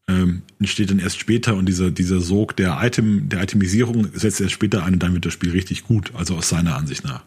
[0.07, 4.53] ähm, entsteht dann erst später und dieser, dieser Sog der Item, der Itemisierung setzt erst
[4.53, 7.23] später ein und dann wird das Spiel richtig gut, also aus seiner Ansicht nach.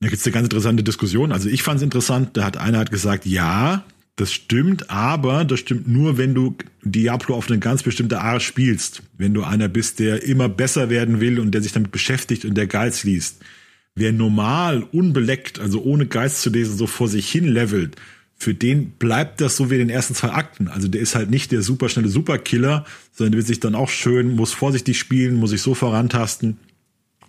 [0.00, 1.30] Da gibt es eine ganz interessante Diskussion.
[1.30, 3.84] Also ich fand es interessant, da hat einer hat gesagt, ja,
[4.16, 9.02] das stimmt, aber das stimmt nur, wenn du Diablo auf eine ganz bestimmte Art spielst.
[9.16, 12.54] Wenn du einer bist, der immer besser werden will und der sich damit beschäftigt und
[12.54, 13.42] der Geiz liest.
[13.94, 17.96] Wer normal, unbeleckt, also ohne Geist zu lesen, so vor sich hin levelt,
[18.42, 20.66] für den bleibt das so wie in den ersten zwei Akten.
[20.66, 24.34] Also der ist halt nicht der superschnelle Superkiller, sondern der wird sich dann auch schön,
[24.34, 26.58] muss vorsichtig spielen, muss sich so vorantasten.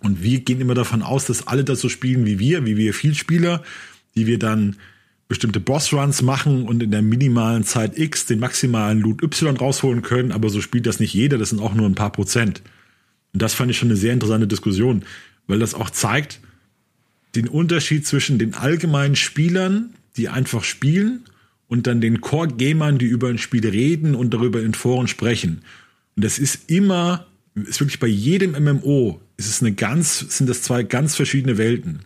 [0.00, 2.92] Und wir gehen immer davon aus, dass alle das so spielen wie wir, wie wir
[2.92, 3.62] Vielspieler,
[4.16, 4.74] die wir dann
[5.28, 10.32] bestimmte Bossruns machen und in der minimalen Zeit X den maximalen Loot Y rausholen können,
[10.32, 12.60] aber so spielt das nicht jeder, das sind auch nur ein paar Prozent.
[13.32, 15.04] Und das fand ich schon eine sehr interessante Diskussion,
[15.46, 16.40] weil das auch zeigt
[17.36, 21.24] den Unterschied zwischen den allgemeinen Spielern, die einfach spielen
[21.68, 25.62] und dann den Core-Gamern, die über ein Spiel reden und darüber in Foren sprechen.
[26.16, 30.62] Und das ist immer, ist wirklich bei jedem MMO, ist es eine ganz, sind das
[30.62, 32.00] zwei ganz verschiedene Welten.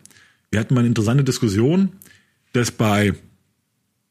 [0.50, 1.90] Wir hatten mal eine interessante Diskussion,
[2.52, 3.14] dass bei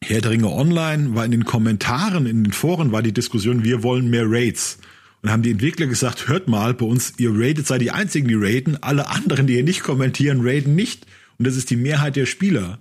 [0.03, 3.81] Herr der Ringe Online war in den Kommentaren, in den Foren war die Diskussion, wir
[3.81, 4.77] wollen mehr Raids.
[5.23, 8.35] Und haben die Entwickler gesagt, hört mal, bei uns, ihr raidet, seid die einzigen, die
[8.35, 11.07] raiden, alle anderen, die hier nicht kommentieren, raiden nicht.
[11.39, 12.77] Und das ist die Mehrheit der Spieler.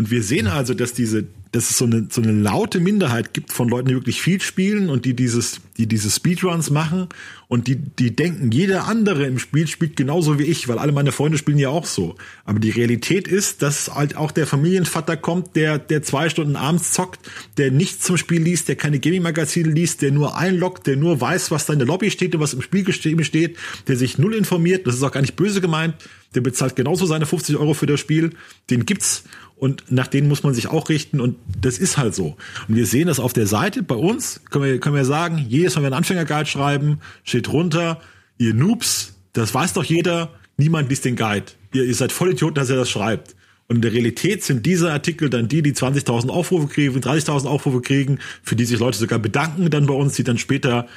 [0.00, 3.52] Und wir sehen also, dass diese, dass es so eine, so eine laute Minderheit gibt
[3.52, 7.08] von Leuten, die wirklich viel spielen und die dieses, die diese Speedruns machen.
[7.48, 11.12] Und die, die denken, jeder andere im Spiel spielt genauso wie ich, weil alle meine
[11.12, 12.14] Freunde spielen ja auch so.
[12.46, 16.92] Aber die Realität ist, dass halt auch der Familienvater kommt, der, der zwei Stunden abends
[16.92, 17.20] zockt,
[17.58, 21.50] der nichts zum Spiel liest, der keine Gaming-Magazine liest, der nur einloggt, der nur weiß,
[21.50, 24.86] was da in der Lobby steht und was im Spiel steht, der sich null informiert,
[24.86, 25.94] das ist auch gar nicht böse gemeint,
[26.34, 28.30] der bezahlt genauso seine 50 Euro für das Spiel,
[28.70, 29.24] den gibt's
[29.60, 32.36] und nach denen muss man sich auch richten und das ist halt so.
[32.66, 35.74] Und wir sehen das auf der Seite bei uns, können wir, können wir sagen, jedes
[35.74, 38.00] Mal, wenn wir einen Anfängerguide schreiben, steht drunter,
[38.38, 41.44] ihr Noobs, das weiß doch jeder, niemand liest den Guide.
[41.74, 43.36] Ihr, ihr seid voll Idioten, dass er das schreibt.
[43.68, 47.82] Und in der Realität sind diese Artikel dann die, die 20.000 Aufrufe kriegen, 30.000 Aufrufe
[47.82, 50.88] kriegen, für die sich Leute sogar bedanken dann bei uns, die dann später,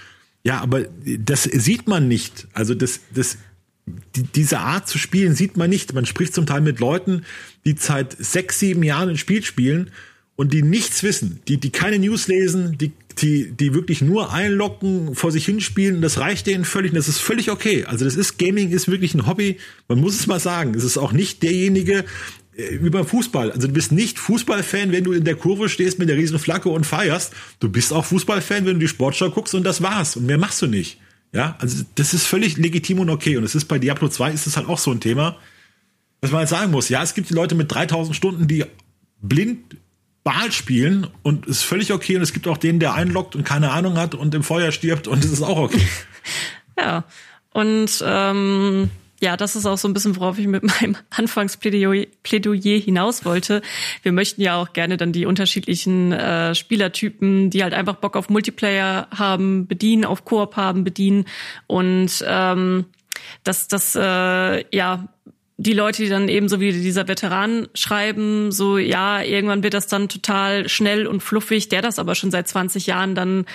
[0.43, 0.86] ja, aber
[1.19, 2.47] das sieht man nicht.
[2.54, 3.38] Also das, das,
[4.15, 5.93] die, diese Art zu spielen sieht man nicht.
[5.93, 7.26] Man spricht zum Teil mit Leuten,
[7.65, 9.91] die seit sechs, sieben Jahren ein Spiel spielen
[10.36, 15.15] und die nichts wissen, die, die keine News lesen, die, die, die wirklich nur einlocken,
[15.15, 17.86] vor sich hinspielen, das reicht denen völlig und das ist völlig okay.
[17.86, 20.74] Also das ist, Gaming ist wirklich ein Hobby, man muss es mal sagen.
[20.76, 22.06] Es ist auch nicht derjenige,
[22.56, 23.52] äh, über Fußball.
[23.52, 26.69] Also du bist nicht Fußballfan, wenn du in der Kurve stehst mit der riesen Flagge
[26.69, 27.34] und feierst.
[27.60, 30.15] Du bist auch Fußballfan, wenn du die Sportschau guckst und das war's.
[30.15, 30.98] Und mehr machst du nicht.
[31.34, 33.38] Ja, also das ist völlig legitim und okay.
[33.38, 35.36] Und es ist bei Diablo 2 ist es halt auch so ein Thema,
[36.22, 36.89] was man jetzt sagen muss.
[36.89, 38.65] Ja, es gibt die Leute mit 3000 Stunden, die
[39.19, 39.76] blind
[40.24, 42.15] Ball spielen und ist völlig okay.
[42.15, 45.08] Und es gibt auch den, der einloggt und keine Ahnung hat und im Feuer stirbt
[45.08, 45.86] und es ist auch okay.
[46.78, 47.04] ja,
[47.52, 48.89] und ähm,
[49.24, 53.62] ja, das ist auch so ein bisschen, worauf ich mit meinem Anfangsplädoyer Plädoyer hinaus wollte.
[54.02, 58.30] Wir möchten ja auch gerne dann die unterschiedlichen äh, Spielertypen, die halt einfach Bock auf
[58.30, 61.26] Multiplayer haben, bedienen, auf Koop haben, bedienen
[61.68, 62.86] und ähm,
[63.46, 65.08] dass das äh, ja
[65.58, 69.88] die Leute, die dann eben so wie dieser Veteran schreiben, so ja, irgendwann wird das
[69.88, 73.46] dann total schnell und fluffig, der das aber schon seit 20 Jahren dann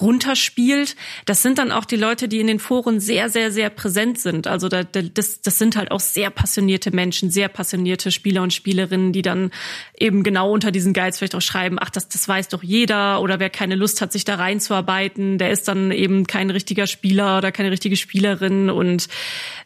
[0.00, 0.96] runterspielt.
[1.24, 4.46] Das sind dann auch die Leute, die in den Foren sehr, sehr, sehr präsent sind.
[4.46, 9.12] Also da, das, das sind halt auch sehr passionierte Menschen, sehr passionierte Spieler und Spielerinnen,
[9.12, 9.50] die dann
[9.96, 13.38] eben genau unter diesen Guides vielleicht auch schreiben, ach, das, das weiß doch jeder oder
[13.38, 17.52] wer keine Lust hat, sich da reinzuarbeiten, der ist dann eben kein richtiger Spieler oder
[17.52, 19.08] keine richtige Spielerin und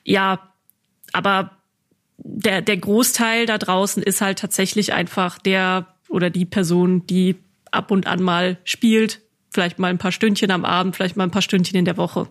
[0.04, 0.52] ja,
[1.12, 1.52] aber
[2.18, 7.36] der, der Großteil da draußen ist halt tatsächlich einfach der oder die Person, die
[7.70, 11.30] ab und an mal spielt, vielleicht mal ein paar Stündchen am Abend, vielleicht mal ein
[11.30, 12.28] paar Stündchen in der Woche.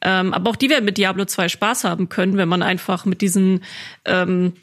[0.00, 3.20] Ähm, aber auch die werden mit Diablo 2 Spaß haben können, wenn man einfach mit
[3.20, 3.62] diesen
[4.04, 4.54] ähm,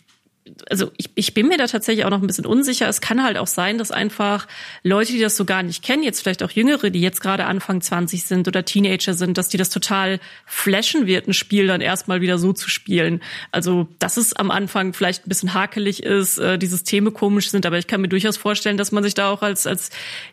[0.69, 2.87] also ich, ich bin mir da tatsächlich auch noch ein bisschen unsicher.
[2.87, 4.47] Es kann halt auch sein, dass einfach
[4.83, 7.81] Leute, die das so gar nicht kennen, jetzt vielleicht auch Jüngere, die jetzt gerade Anfang
[7.81, 12.21] 20 sind oder Teenager sind, dass die das total flashen wird, ein Spiel dann erstmal
[12.21, 13.21] wieder so zu spielen.
[13.51, 17.65] Also, dass es am Anfang vielleicht ein bisschen hakelig ist, äh, die Systeme komisch sind,
[17.65, 19.89] aber ich kann mir durchaus vorstellen, dass man sich da auch als, als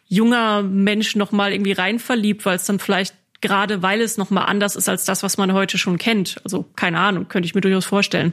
[0.09, 4.76] junger Mensch nochmal irgendwie rein verliebt, weil es dann vielleicht gerade weil es nochmal anders
[4.76, 6.40] ist als das, was man heute schon kennt.
[6.44, 8.33] Also, keine Ahnung, könnte ich mir durchaus vorstellen.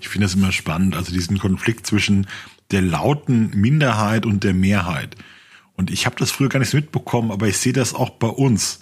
[0.00, 2.26] Ich finde das immer spannend, also diesen Konflikt zwischen
[2.70, 5.16] der lauten Minderheit und der Mehrheit.
[5.76, 8.80] Und ich habe das früher gar nicht mitbekommen, aber ich sehe das auch bei uns,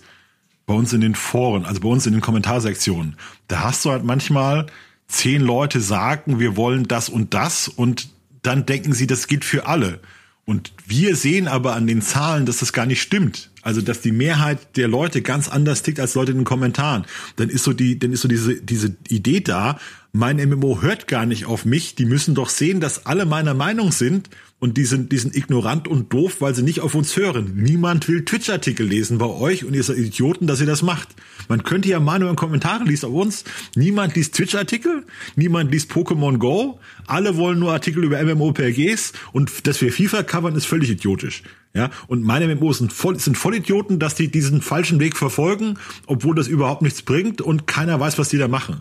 [0.65, 3.17] bei uns in den Foren, also bei uns in den Kommentarsektionen.
[3.49, 4.67] Da hast du halt manchmal
[5.07, 8.09] zehn Leute sagen, wir wollen das und das und
[8.43, 10.01] dann denken sie, das geht für alle.
[10.47, 13.51] Und wir sehen aber an den Zahlen, dass das gar nicht stimmt.
[13.63, 17.05] Also, dass die Mehrheit der Leute ganz anders tickt als Leute in den Kommentaren.
[17.35, 19.81] Dann ist so die, dann ist so diese, diese Idee da,
[20.17, 21.95] mein MMO hört gar nicht auf mich.
[21.95, 25.87] Die müssen doch sehen, dass alle meiner Meinung sind und die sind, die sind ignorant
[25.87, 27.53] und doof, weil sie nicht auf uns hören.
[27.55, 31.09] Niemand will Twitch-Artikel lesen bei euch und ihr seid Idioten, dass ihr das macht.
[31.49, 33.45] Man könnte ja Meinung in Kommentaren liest auf uns.
[33.75, 35.05] Niemand liest Twitch-Artikel,
[35.37, 36.81] niemand liest Pokémon Go.
[37.07, 41.43] Alle wollen nur Artikel über MMOPGs und dass wir FIFA covern ist völlig idiotisch.
[41.75, 45.75] Ja, und meine MMOs sind voll, sind voll Idioten, dass die diesen falschen Weg verfolgen,
[46.07, 48.81] obwohl das überhaupt nichts bringt und keiner weiß, was die da machen.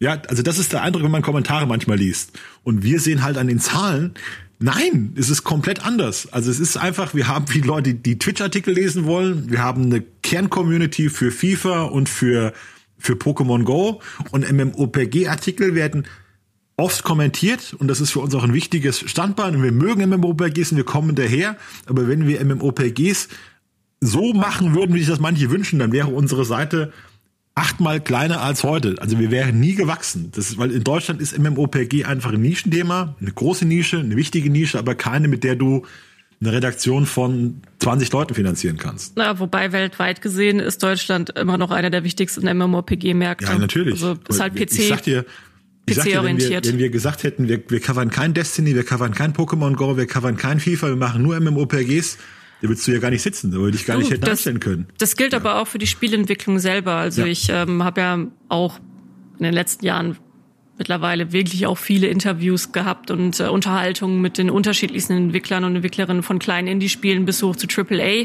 [0.00, 2.32] Ja, also das ist der Eindruck, wenn man Kommentare manchmal liest.
[2.64, 4.14] Und wir sehen halt an den Zahlen,
[4.58, 6.32] nein, es ist komplett anders.
[6.32, 9.50] Also es ist einfach, wir haben viele Leute, die Twitch-Artikel lesen wollen.
[9.50, 12.54] Wir haben eine Kern-Community für FIFA und für,
[12.98, 14.00] für Pokémon Go.
[14.30, 16.06] Und MMOPG-Artikel werden
[16.78, 20.70] oft kommentiert und das ist für uns auch ein wichtiges Standbein und wir mögen MMOPGs
[20.72, 23.28] und wir kommen daher, aber wenn wir MMOPGs
[24.00, 26.90] so machen würden, wie sich das manche wünschen, dann wäre unsere Seite
[27.54, 28.96] achtmal kleiner als heute.
[29.00, 30.30] Also wir wären nie gewachsen.
[30.34, 34.50] Das ist, weil in Deutschland ist MMOPG einfach ein Nischenthema, eine große Nische, eine wichtige
[34.50, 35.84] Nische, aber keine, mit der du
[36.40, 39.12] eine Redaktion von 20 Leuten finanzieren kannst.
[39.16, 43.44] Na, wobei weltweit gesehen ist Deutschland immer noch einer der wichtigsten MMOPG-Märkte.
[43.44, 43.94] Ja, natürlich.
[43.94, 44.78] Also ist halt PC.
[44.78, 45.26] Ich sag dir,
[45.84, 48.84] ich sag dir wenn, wir, wenn wir gesagt hätten, wir, wir covern kein Destiny, wir
[48.84, 52.16] covern kein Pokémon Go, wir covern kein FIFA, wir machen nur MMOPGs,
[52.62, 54.86] da willst du ja gar nicht sitzen, da würde ich gar nicht hätten das, können.
[54.98, 55.38] Das gilt ja.
[55.38, 56.94] aber auch für die Spielentwicklung selber.
[56.94, 57.28] Also ja.
[57.28, 58.18] ich ähm, habe ja
[58.48, 58.78] auch
[59.38, 60.18] in den letzten Jahren
[60.80, 66.22] mittlerweile wirklich auch viele Interviews gehabt und äh, Unterhaltungen mit den unterschiedlichsten Entwicklern und Entwicklerinnen
[66.22, 68.24] von kleinen Indie-Spielen bis hoch zu AAA.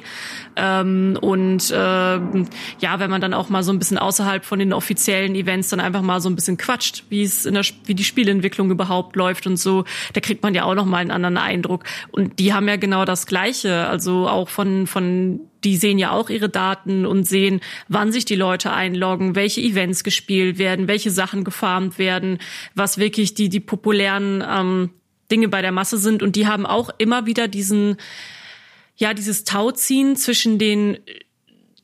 [0.56, 4.72] Ähm, und äh, ja, wenn man dann auch mal so ein bisschen außerhalb von den
[4.72, 8.06] offiziellen Events dann einfach mal so ein bisschen quatscht, wie es in der wie die
[8.06, 11.84] Spielentwicklung überhaupt läuft und so, da kriegt man ja auch noch mal einen anderen Eindruck.
[12.12, 16.30] Und die haben ja genau das Gleiche, also auch von von die sehen ja auch
[16.30, 21.44] ihre Daten und sehen, wann sich die Leute einloggen, welche Events gespielt werden, welche Sachen
[21.44, 22.38] gefarmt werden,
[22.76, 24.92] was wirklich die, die populären ähm,
[25.32, 26.22] Dinge bei der Masse sind.
[26.22, 27.98] Und die haben auch immer wieder diesen,
[28.96, 31.00] ja, dieses Tauziehen zwischen den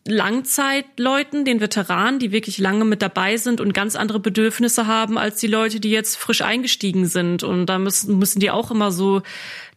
[0.07, 5.39] Langzeitleuten, den Veteranen, die wirklich lange mit dabei sind und ganz andere Bedürfnisse haben als
[5.39, 7.43] die Leute, die jetzt frisch eingestiegen sind.
[7.43, 9.21] Und da müssen, müssen die auch immer so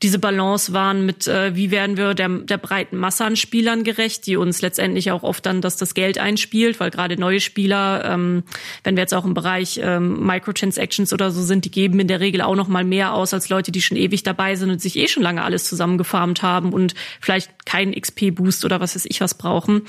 [0.02, 4.26] diese Balance wahren mit, äh, wie werden wir der, der breiten Masse an Spielern gerecht,
[4.26, 8.42] die uns letztendlich auch oft dann dass das Geld einspielt, weil gerade neue Spieler, ähm,
[8.82, 12.20] wenn wir jetzt auch im Bereich ähm, Microtransactions oder so sind, die geben in der
[12.20, 14.96] Regel auch noch mal mehr aus als Leute, die schon ewig dabei sind und sich
[14.96, 19.34] eh schon lange alles zusammengefarmt haben und vielleicht keinen XP-Boost oder was weiß ich was
[19.34, 19.82] brauchen.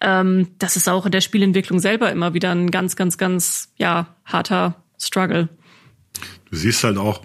[0.00, 4.14] Ähm, das ist auch in der Spielentwicklung selber immer wieder ein ganz, ganz, ganz ja
[4.24, 5.48] harter Struggle.
[6.50, 7.22] Du siehst halt auch,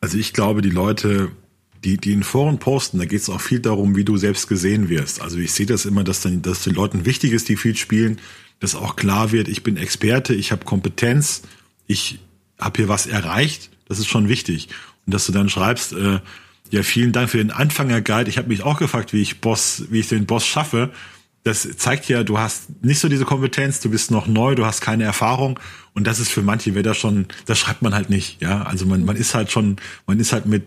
[0.00, 1.30] also ich glaube, die Leute
[1.86, 4.88] die, die in Foren posten, da geht es auch viel darum, wie du selbst gesehen
[4.88, 5.22] wirst.
[5.22, 8.18] Also ich sehe das immer, dass dann, dass den Leuten wichtig ist, die viel spielen,
[8.58, 11.42] dass auch klar wird, ich bin Experte, ich habe Kompetenz,
[11.86, 12.18] ich
[12.58, 13.70] habe hier was erreicht.
[13.86, 14.68] Das ist schon wichtig.
[15.06, 16.18] Und dass du dann schreibst, äh,
[16.70, 18.28] ja, vielen Dank für den Anfänger-Guide.
[18.28, 20.90] Ich habe mich auch gefragt, wie ich Boss, wie ich den Boss schaffe.
[21.44, 24.80] Das zeigt ja, du hast nicht so diese Kompetenz, du bist noch neu, du hast
[24.80, 25.60] keine Erfahrung
[25.94, 28.62] und das ist für manche wer das schon, das schreibt man halt nicht, ja.
[28.62, 29.76] Also man, man ist halt schon,
[30.08, 30.66] man ist halt mit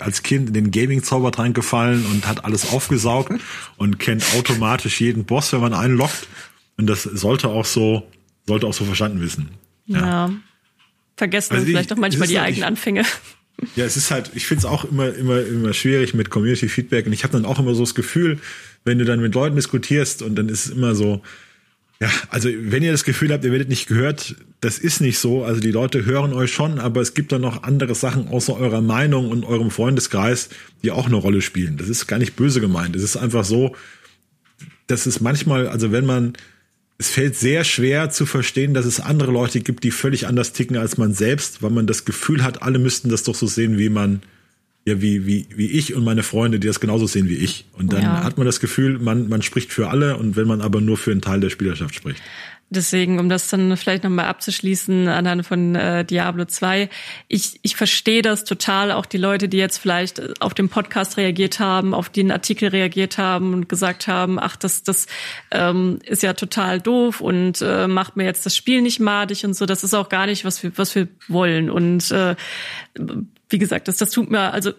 [0.00, 3.32] als Kind in den Gaming-Zauber reingefallen und hat alles aufgesaugt
[3.76, 6.26] und kennt automatisch jeden Boss, wenn man einen lockt.
[6.76, 8.06] Und das sollte auch so,
[8.46, 9.50] sollte auch so verstanden wissen.
[9.86, 9.98] Ja.
[10.00, 10.30] ja.
[11.16, 13.04] Vergessen also vielleicht auch manchmal die halt, eigenen Anfänge.
[13.76, 17.06] Ja, es ist halt, ich finde es auch immer, immer, immer schwierig mit Community Feedback
[17.06, 18.40] und ich habe dann auch immer so das Gefühl,
[18.84, 21.22] wenn du dann mit Leuten diskutierst und dann ist es immer so,
[22.04, 25.42] ja, also wenn ihr das Gefühl habt, ihr werdet nicht gehört, das ist nicht so.
[25.42, 28.82] Also die Leute hören euch schon, aber es gibt dann noch andere Sachen außer eurer
[28.82, 30.50] Meinung und eurem Freundeskreis,
[30.82, 31.78] die auch eine Rolle spielen.
[31.78, 32.94] Das ist gar nicht böse gemeint.
[32.94, 33.74] Es ist einfach so,
[34.86, 36.34] dass es manchmal, also wenn man,
[36.98, 40.76] es fällt sehr schwer zu verstehen, dass es andere Leute gibt, die völlig anders ticken
[40.76, 43.88] als man selbst, weil man das Gefühl hat, alle müssten das doch so sehen, wie
[43.88, 44.20] man,
[44.86, 47.64] ja, wie, wie, wie ich und meine Freunde, die das genauso sehen wie ich.
[47.72, 48.22] Und dann ja.
[48.22, 51.10] hat man das Gefühl, man, man spricht für alle und wenn man aber nur für
[51.10, 52.22] einen Teil der Spielerschaft spricht.
[52.70, 56.88] Deswegen, um das dann vielleicht nochmal abzuschließen anhand von äh, Diablo 2,
[57.28, 61.60] ich, ich verstehe das total, auch die Leute, die jetzt vielleicht auf den Podcast reagiert
[61.60, 65.06] haben, auf den Artikel reagiert haben und gesagt haben, ach, das, das
[65.50, 69.54] ähm, ist ja total doof und äh, macht mir jetzt das Spiel nicht madig und
[69.54, 69.66] so.
[69.66, 71.70] Das ist auch gar nicht, was wir, was wir wollen.
[71.70, 72.34] Und äh,
[73.48, 74.72] wie gesagt, das, das tut mir, also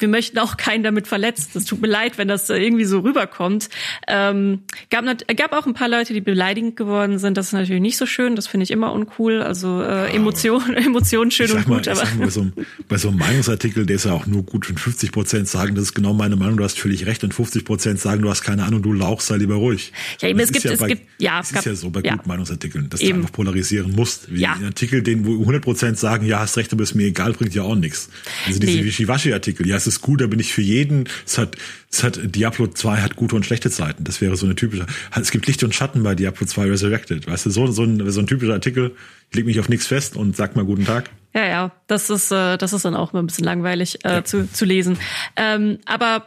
[0.00, 1.50] wir möchten auch keinen damit verletzt.
[1.54, 3.68] Das tut mir leid, wenn das irgendwie so rüberkommt.
[4.08, 4.60] Ähm,
[4.90, 5.04] gab,
[5.36, 7.36] gab auch ein paar Leute, die beleidigend geworden sind.
[7.36, 8.36] Das ist natürlich nicht so schön.
[8.36, 9.42] Das finde ich immer uncool.
[9.42, 11.86] Also äh, Emotionen, Emotionen schön und gut.
[11.86, 12.52] Mal, aber bei, so einem,
[12.88, 15.84] bei so einem Meinungsartikel, der ist ja auch nur gut, wenn 50 Prozent sagen, das
[15.84, 18.64] ist genau meine Meinung, du hast völlig recht, und 50 Prozent sagen, du hast keine
[18.64, 19.92] Ahnung, du lauchst, sei lieber ruhig.
[20.20, 22.16] Ja, eben, es gibt, ja es bei, gibt, ja, es ist ja so bei ja.
[22.16, 23.10] guten Meinungsartikeln, dass eben.
[23.10, 24.32] du einfach polarisieren musst.
[24.32, 24.54] Wie ja.
[24.54, 27.54] ein Artikel, den wo 100 Prozent sagen, ja, hast recht, aber ist mir egal, bringt
[27.54, 28.08] ja auch nichts.
[28.46, 28.84] Also diese nee.
[28.84, 31.08] Wischiwaschi-Artikel, ja, es ist gut, aber nicht für jeden.
[31.26, 31.56] Es hat,
[31.90, 34.04] es hat, Diablo 2 hat gute und schlechte Zeiten.
[34.04, 34.86] Das wäre so eine typische,
[35.20, 37.26] es gibt Licht und Schatten bei Diablo 2 Resurrected.
[37.26, 38.94] Weißt du, so, so ein, so ein typischer Artikel.
[39.30, 41.10] Ich leg mich auf nichts fest und sag mal guten Tag.
[41.34, 44.24] Ja, ja, das ist, äh, das ist dann auch immer ein bisschen langweilig äh, ja.
[44.24, 44.98] zu, zu lesen.
[45.36, 46.26] Ähm, aber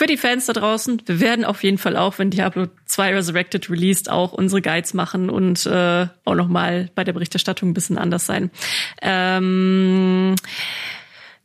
[0.00, 3.68] für die Fans da draußen, wir werden auf jeden Fall auch, wenn Diablo 2 Resurrected
[3.68, 8.24] released, auch unsere Guides machen und äh, auch nochmal bei der Berichterstattung ein bisschen anders
[8.24, 8.50] sein.
[9.02, 10.36] Ähm,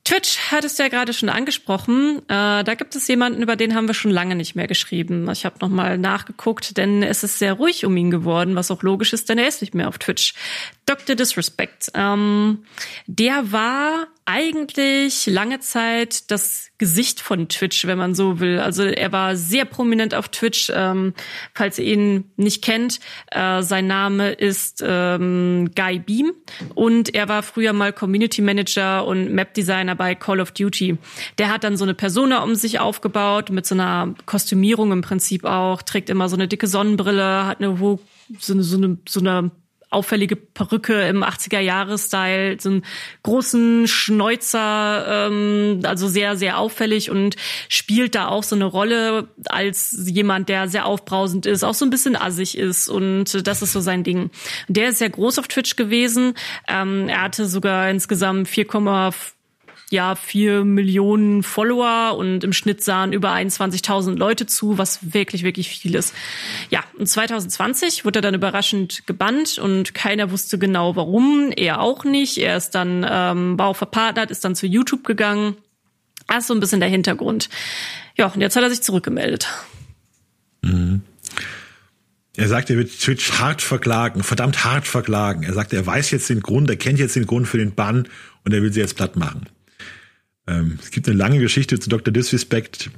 [0.06, 2.20] Twitch hattest du ja gerade schon angesprochen.
[2.30, 5.28] Äh, da gibt es jemanden, über den haben wir schon lange nicht mehr geschrieben.
[5.32, 9.14] Ich habe nochmal nachgeguckt, denn es ist sehr ruhig um ihn geworden, was auch logisch
[9.14, 10.36] ist, denn er ist nicht mehr auf Twitch.
[10.86, 11.16] Dr.
[11.16, 11.92] Disrespect.
[11.96, 12.66] Ähm,
[13.08, 18.60] der war eigentlich lange Zeit das Gesicht von Twitch, wenn man so will.
[18.60, 20.72] Also er war sehr prominent auf Twitch.
[20.74, 21.14] Ähm,
[21.54, 23.00] falls ihr ihn nicht kennt,
[23.32, 26.34] äh, sein Name ist ähm, Guy Beam
[26.74, 30.98] und er war früher mal Community Manager und Map Designer bei Call of Duty.
[31.38, 35.46] Der hat dann so eine Persona um sich aufgebaut mit so einer Kostümierung im Prinzip
[35.46, 37.78] auch, trägt immer so eine dicke Sonnenbrille, hat eine
[38.40, 39.52] so eine, so eine, so eine
[39.96, 42.86] auffällige Perücke im 80er-Jahre-Style, so einen
[43.24, 47.38] großen Schnäuzer, ähm, also sehr, sehr auffällig und
[47.70, 51.90] spielt da auch so eine Rolle als jemand, der sehr aufbrausend ist, auch so ein
[51.90, 54.32] bisschen assig ist und das ist so sein Ding.
[54.68, 56.34] Der ist sehr groß auf Twitch gewesen.
[56.68, 59.35] Ähm, er hatte sogar insgesamt 4,5
[59.92, 65.70] ja vier Millionen Follower und im Schnitt sahen über 21.000 Leute zu, was wirklich, wirklich
[65.70, 66.14] viel ist.
[66.70, 72.04] Ja, und 2020 wurde er dann überraschend gebannt und keiner wusste genau warum, er auch
[72.04, 72.38] nicht.
[72.38, 75.56] Er ist dann, ähm, war auch verpartnert, ist dann zu YouTube gegangen.
[76.28, 77.50] Das ist so ein bisschen der Hintergrund.
[78.18, 79.48] Ja, und jetzt hat er sich zurückgemeldet.
[80.62, 81.02] Mhm.
[82.38, 85.44] Er sagt, er wird Twitch hart verklagen, verdammt hart verklagen.
[85.44, 88.10] Er sagt, er weiß jetzt den Grund, er kennt jetzt den Grund für den Bann
[88.44, 89.48] und er will sie jetzt platt machen.
[90.48, 92.14] Ähm, es gibt eine lange Geschichte zu Dr.
[92.14, 92.92] Disrespect.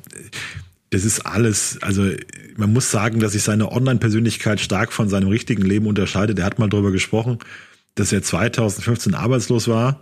[0.90, 2.10] Das ist alles, also
[2.56, 6.40] man muss sagen, dass sich seine Online-Persönlichkeit stark von seinem richtigen Leben unterscheidet.
[6.40, 7.40] Er hat mal darüber gesprochen,
[7.96, 10.02] dass er 2015 arbeitslos war,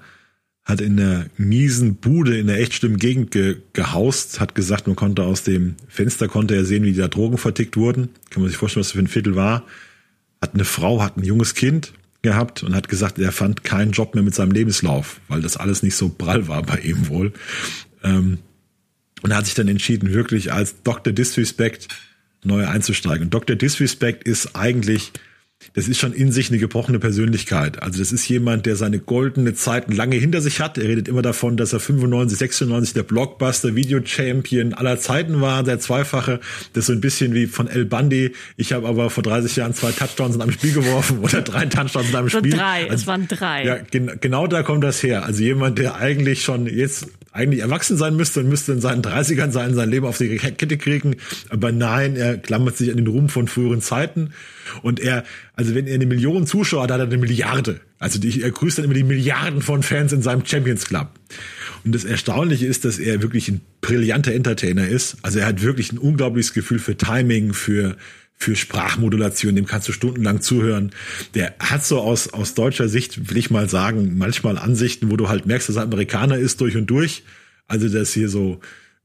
[0.64, 4.96] hat in einer miesen Bude in der echt schlimmen Gegend ge gehaust, hat gesagt, man
[4.96, 8.10] konnte aus dem Fenster konnte er sehen, wie da Drogen vertickt wurden.
[8.32, 9.64] Kann man sich vorstellen, was das für ein Viertel war.
[10.42, 11.94] Hat eine Frau, hat ein junges Kind
[12.26, 15.82] gehabt und hat gesagt, er fand keinen Job mehr mit seinem Lebenslauf, weil das alles
[15.82, 17.32] nicht so prall war bei ihm wohl.
[18.04, 18.40] Ähm,
[19.22, 21.14] und er hat sich dann entschieden, wirklich als Dr.
[21.14, 21.88] Disrespect
[22.44, 23.24] neu einzusteigen.
[23.24, 23.56] Und Dr.
[23.56, 25.14] Disrespect ist eigentlich
[25.74, 27.82] das ist schon in sich eine gebrochene Persönlichkeit.
[27.82, 30.78] Also das ist jemand, der seine goldene Zeiten lange hinter sich hat.
[30.78, 35.64] Er redet immer davon, dass er 95, 96 der Blockbuster Video Champion aller Zeiten war,
[35.64, 36.40] der Zweifache.
[36.74, 38.34] Das ist so ein bisschen wie von El Bundy.
[38.58, 42.10] Ich habe aber vor 30 Jahren zwei Touchdowns in einem Spiel geworfen oder drei Touchdowns
[42.10, 42.52] in einem Spiel.
[42.52, 43.66] Drei, also, es waren drei.
[43.66, 45.26] Ja, gen genau da kommt das her.
[45.26, 49.52] Also jemand, der eigentlich schon jetzt eigentlich erwachsen sein müsste und müsste in seinen 30ern
[49.52, 51.18] sein, sein Leben auf die Kette kriegen.
[51.50, 54.32] Aber nein, er klammert sich an den Ruhm von früheren Zeiten.
[54.82, 57.82] Und er, also wenn er eine Million Zuschauer hat, hat er eine Milliarde.
[58.00, 61.10] Also die, er grüßt dann immer die Milliarden von Fans in seinem Champions Club.
[61.84, 65.18] Und das Erstaunliche ist, dass er wirklich ein brillanter Entertainer ist.
[65.22, 67.98] Also er hat wirklich ein unglaubliches Gefühl für Timing, für,
[68.38, 70.92] für Sprachmodulation, dem kannst du stundenlang zuhören.
[71.34, 75.30] Der hat so aus, aus deutscher Sicht, will ich mal sagen, manchmal Ansichten, wo du
[75.30, 77.24] halt merkst, dass er Amerikaner ist durch und durch.
[77.68, 78.60] Also das hier so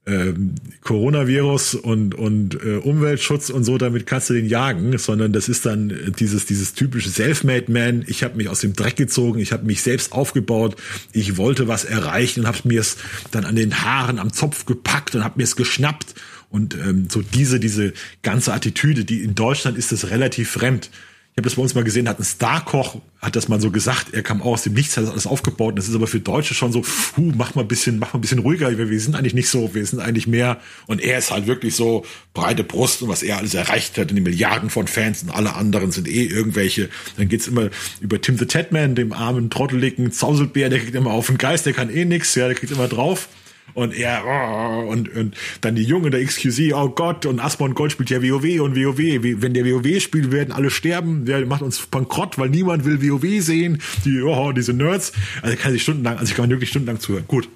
[0.06, 5.48] ähm, Coronavirus und und äh, Umweltschutz und so, damit kannst du den jagen, sondern das
[5.48, 8.04] ist dann dieses dieses typische Self-made Man.
[8.06, 10.76] Ich habe mich aus dem Dreck gezogen, ich habe mich selbst aufgebaut,
[11.12, 12.96] ich wollte was erreichen und habe mir es
[13.30, 16.14] dann an den Haaren am Zopf gepackt und habe mir es geschnappt
[16.50, 17.92] und ähm, so diese diese
[18.22, 20.90] ganze Attitüde, die in Deutschland ist das relativ fremd
[21.32, 24.12] ich habe das bei uns mal gesehen, hat ein Starkoch, hat das mal so gesagt,
[24.12, 25.70] er kam auch aus dem Nichts, hat das alles aufgebaut.
[25.70, 26.82] Und das ist aber für Deutsche schon so,
[27.16, 28.76] hu, mach mal ein bisschen, mach mal ein bisschen ruhiger.
[28.76, 30.60] Wir, wir sind eigentlich nicht so, wir sind eigentlich mehr.
[30.88, 34.16] Und er ist halt wirklich so breite Brust und was er alles erreicht hat und
[34.16, 36.88] die Milliarden von Fans und alle anderen sind eh irgendwelche.
[37.16, 37.70] Dann geht's immer
[38.00, 41.74] über Tim the Tatman, dem armen, trotteligen Zauselbär, der kriegt immer auf den Geist, der
[41.74, 43.28] kann eh nix, ja, der kriegt immer drauf.
[43.74, 47.92] Und er, oh, und, und dann die Junge der XQC, oh Gott, und Asmon Gold
[47.92, 48.98] spielt ja WoW und WoW.
[49.42, 51.24] Wenn der WoW spielt, werden alle sterben.
[51.24, 53.80] Der macht uns bankrott, weil niemand will WoW sehen.
[54.04, 55.12] Die, oh, diese Nerds.
[55.42, 57.24] Also kann sich stundenlang, also ich kann wirklich stundenlang zuhören.
[57.26, 57.48] Gut.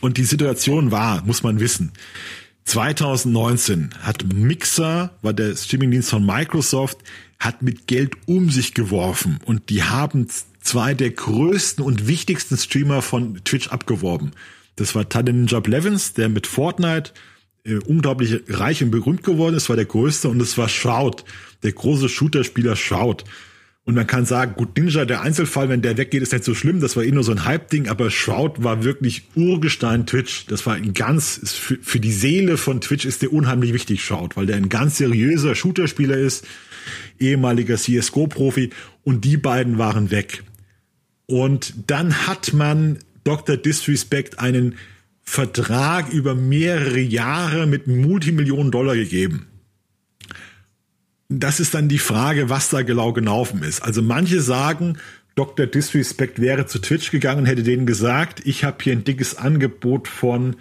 [0.00, 1.92] Und die Situation war, muss man wissen,
[2.64, 6.98] 2019 hat Mixer, war der Streamingdienst von Microsoft,
[7.38, 10.26] hat mit Geld um sich geworfen und die haben
[10.60, 14.32] zwei der größten und wichtigsten Streamer von Twitch abgeworben.
[14.78, 17.12] Das war Tadinja Blevins, der mit Fortnite
[17.64, 21.24] äh, unglaublich reich und berühmt geworden ist, war der größte und es war Shroud,
[21.62, 23.24] der große Shooter-Spieler Shroud.
[23.84, 26.80] Und man kann sagen, gut, Ninja, der Einzelfall, wenn der weggeht, ist nicht so schlimm.
[26.80, 30.44] Das war eh nur so ein Hype-Ding, aber Shroud war wirklich Urgestein Twitch.
[30.46, 34.36] Das war ein ganz, für, für die Seele von Twitch ist der unheimlich wichtig, Shroud,
[34.36, 36.46] weil der ein ganz seriöser Shooter-Spieler ist,
[37.18, 38.70] ehemaliger CSGO-Profi
[39.04, 40.44] und die beiden waren weg.
[41.24, 42.98] Und dann hat man
[43.28, 43.58] Dr.
[43.58, 44.76] Disrespect einen
[45.22, 49.48] Vertrag über mehrere Jahre mit Multimillionen Dollar gegeben.
[51.28, 53.82] Das ist dann die Frage, was da genau gelaufen ist.
[53.82, 54.96] Also manche sagen,
[55.34, 55.66] Dr.
[55.66, 60.08] Disrespect wäre zu Twitch gegangen und hätte denen gesagt, ich habe hier ein dickes Angebot
[60.08, 60.56] von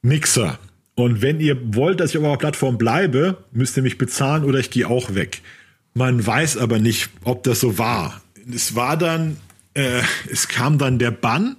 [0.00, 0.58] Mixer.
[0.94, 4.58] Und wenn ihr wollt, dass ich auf eurer Plattform bleibe, müsst ihr mich bezahlen oder
[4.58, 5.42] ich gehe auch weg.
[5.92, 8.22] Man weiß aber nicht, ob das so war.
[8.50, 9.36] Es war dann,
[9.74, 10.00] äh,
[10.32, 11.56] es kam dann der Bann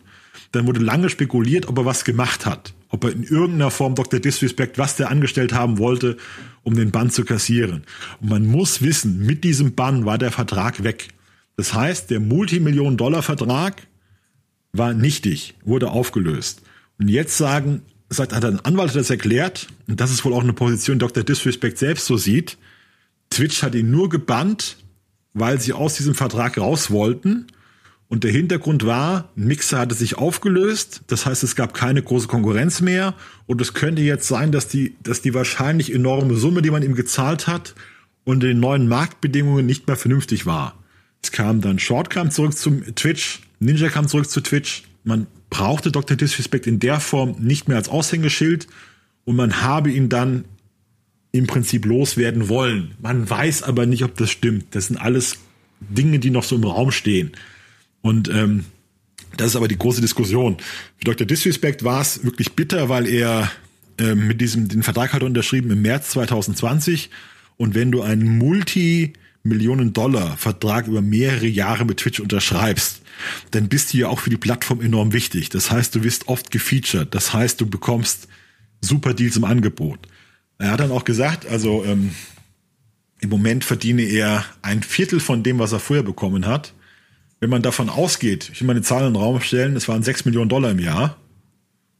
[0.52, 2.74] dann wurde lange spekuliert, ob er was gemacht hat.
[2.90, 4.20] Ob er in irgendeiner Form Dr.
[4.20, 6.18] Disrespect, was der angestellt haben wollte,
[6.64, 7.84] um den Bann zu kassieren.
[8.20, 11.08] Und man muss wissen, mit diesem Bann war der Vertrag weg.
[11.56, 13.88] Das heißt, der Multimillionen-Dollar-Vertrag
[14.74, 16.64] war nichtig, wurde aufgelöst.
[17.00, 20.54] Und jetzt sagen, sagt, hat ein Anwalt das erklärt, und das ist wohl auch eine
[20.54, 21.24] Position, die Dr.
[21.24, 22.58] Disrespect selbst so sieht.
[23.30, 24.78] Twitch hat ihn nur gebannt,
[25.34, 27.48] weil sie aus diesem Vertrag raus wollten
[28.12, 32.82] und der Hintergrund war, Mixer hatte sich aufgelöst, das heißt, es gab keine große Konkurrenz
[32.82, 33.14] mehr.
[33.48, 36.94] Und es könnte jetzt sein, dass die, dass die wahrscheinlich enorme Summe, die man ihm
[36.94, 37.74] gezahlt hat,
[38.26, 40.78] unter den neuen Marktbedingungen nicht mehr vernünftig war.
[41.24, 44.84] Es kam dann Short kam zurück zum Twitch, Ninja kam zurück zu Twitch.
[45.06, 46.18] Man brauchte Dr.
[46.18, 48.68] Disrespect in der Form nicht mehr als Aushängeschild
[49.24, 50.44] und man habe ihn dann
[51.32, 52.92] im Prinzip loswerden wollen.
[53.02, 54.76] Man weiß aber nicht, ob das stimmt.
[54.76, 55.38] Das sind alles
[55.80, 57.32] Dinge, die noch so im Raum stehen.
[58.02, 58.66] Und ähm,
[59.38, 60.58] das ist aber die große Diskussion.
[60.98, 61.28] Für Dr.
[61.28, 63.52] Disrespect war es wirklich bitter, weil er
[63.98, 67.10] äh, mit diesem, den Vertrag hat er unterschrieben im März 2020.
[67.58, 73.02] Und wenn du einen Multi-Millionen-Dollar-Vertrag über mehrere Jahre mit Twitch unterschreibst,
[73.52, 75.50] dann bist du ja auch für die Plattform enorm wichtig.
[75.50, 77.14] Das heißt, du wirst oft gefeatured.
[77.14, 78.28] Das heißt, du bekommst
[78.82, 80.00] super Deals im Angebot.
[80.58, 82.16] Er hat dann auch gesagt, also ähm,
[83.20, 86.74] im Moment verdiene er ein Viertel von dem, was er vorher bekommen hat.
[87.42, 90.04] Wenn man davon ausgeht, ich will mal eine Zahl in den Raum stellen, es waren
[90.04, 91.18] 6 Millionen Dollar im Jahr.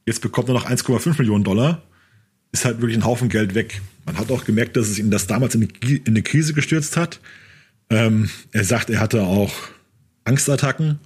[0.06, 1.82] Jetzt bekommt er noch 1,5 Millionen Dollar.
[2.52, 3.80] Ist halt wirklich ein Haufen Geld weg.
[4.06, 5.68] Man hat auch gemerkt, dass es ihn das damals in
[6.06, 7.20] eine Krise gestürzt hat.
[7.90, 9.52] Ähm, er sagt, er hatte auch
[10.22, 11.00] Angstattacken,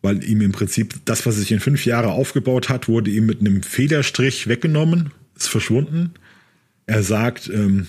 [0.00, 3.40] weil ihm im Prinzip das, was sich in fünf Jahre aufgebaut hat, wurde ihm mit
[3.40, 6.14] einem Federstrich weggenommen, ist verschwunden.
[6.86, 7.86] Er sagt, ähm,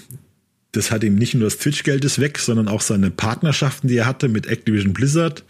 [0.74, 4.06] das hat ihm nicht nur das Twitch-Geld ist weg, sondern auch seine Partnerschaften, die er
[4.06, 5.46] hatte mit Activision Blizzard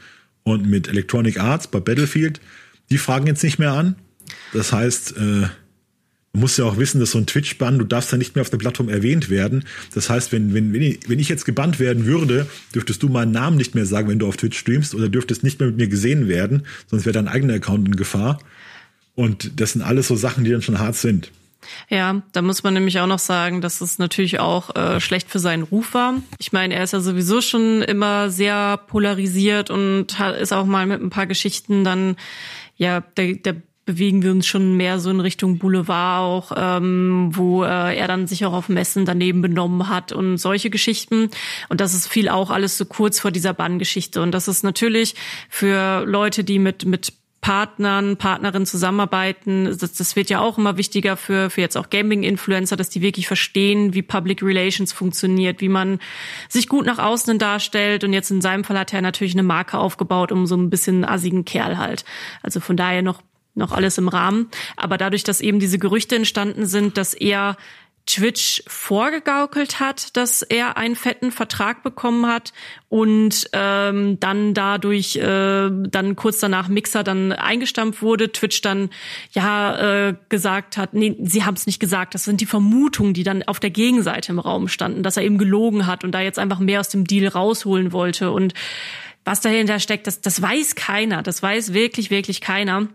[0.50, 2.40] und mit Electronic Arts bei Battlefield,
[2.90, 3.96] die fragen jetzt nicht mehr an.
[4.54, 5.48] Das heißt, äh,
[6.32, 8.52] Du musst ja auch wissen, dass so ein Twitch-Bann, du darfst ja nicht mehr auf
[8.52, 9.64] der Plattform erwähnt werden.
[9.96, 13.74] Das heißt, wenn, wenn, wenn ich jetzt gebannt werden würde, dürftest du meinen Namen nicht
[13.74, 16.68] mehr sagen, wenn du auf Twitch streamst oder dürftest nicht mehr mit mir gesehen werden,
[16.88, 18.40] sonst wäre dein eigener Account in Gefahr.
[19.16, 21.32] Und das sind alles so Sachen, die dann schon hart sind.
[21.90, 25.40] Ja, da muss man nämlich auch noch sagen, dass es natürlich auch äh, schlecht für
[25.40, 26.16] seinen Ruf war.
[26.40, 31.02] Ich meine, er ist ja sowieso schon immer sehr polarisiert und ist auch mal mit
[31.02, 32.16] ein paar Geschichten dann,
[32.78, 33.56] ja, der, der
[33.90, 38.28] bewegen wir uns schon mehr so in Richtung Boulevard auch, ähm, wo äh, er dann
[38.28, 41.32] sich auch auf Messen daneben benommen hat und solche Geschichten.
[41.70, 44.22] Und das ist viel auch alles so kurz vor dieser Banngeschichte.
[44.22, 45.16] Und das ist natürlich
[45.50, 49.66] für Leute, die mit mit Partnern, Partnerinnen zusammenarbeiten.
[49.66, 53.28] Das, das wird ja auch immer wichtiger für, für jetzt auch Gaming-Influencer, dass die wirklich
[53.28, 56.00] verstehen, wie Public Relations funktioniert, wie man
[56.50, 58.04] sich gut nach außen darstellt.
[58.04, 61.06] Und jetzt in seinem Fall hat er natürlich eine Marke aufgebaut, um so ein bisschen
[61.06, 62.04] assigen Kerl halt.
[62.44, 63.22] Also von daher noch
[63.56, 64.50] noch alles im Rahmen.
[64.78, 67.58] Aber dadurch, dass eben diese Gerüchte entstanden sind, dass er
[68.10, 72.54] Twitch vorgegaukelt hat, dass er einen fetten Vertrag bekommen hat
[72.88, 78.90] und ähm, dann dadurch äh, dann kurz danach Mixer dann eingestampft wurde, Twitch dann
[79.32, 83.24] ja äh, gesagt hat, nee, sie haben es nicht gesagt, das sind die Vermutungen, die
[83.24, 86.40] dann auf der Gegenseite im Raum standen, dass er eben gelogen hat und da jetzt
[86.40, 88.56] einfach mehr aus dem Deal rausholen wollte und
[89.24, 92.88] was dahinter steckt, das, das weiß keiner, das weiß wirklich, wirklich keiner.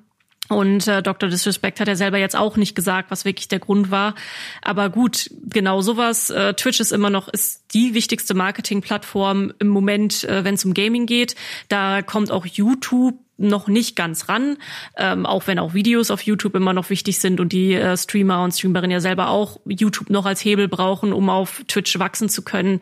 [0.49, 1.29] Und äh, Dr.
[1.29, 4.15] Disrespect hat er selber jetzt auch nicht gesagt, was wirklich der Grund war.
[4.61, 6.29] Aber gut, genau sowas.
[6.29, 10.75] Äh, Twitch ist immer noch ist die wichtigste Marketingplattform im Moment, äh, wenn es um
[10.75, 11.35] Gaming geht.
[11.69, 14.59] Da kommt auch YouTube noch nicht ganz ran,
[14.97, 18.45] ähm, auch wenn auch Videos auf YouTube immer noch wichtig sind und die äh, Streamer
[18.45, 22.43] und Streamerinnen ja selber auch YouTube noch als Hebel brauchen, um auf Twitch wachsen zu
[22.43, 22.81] können.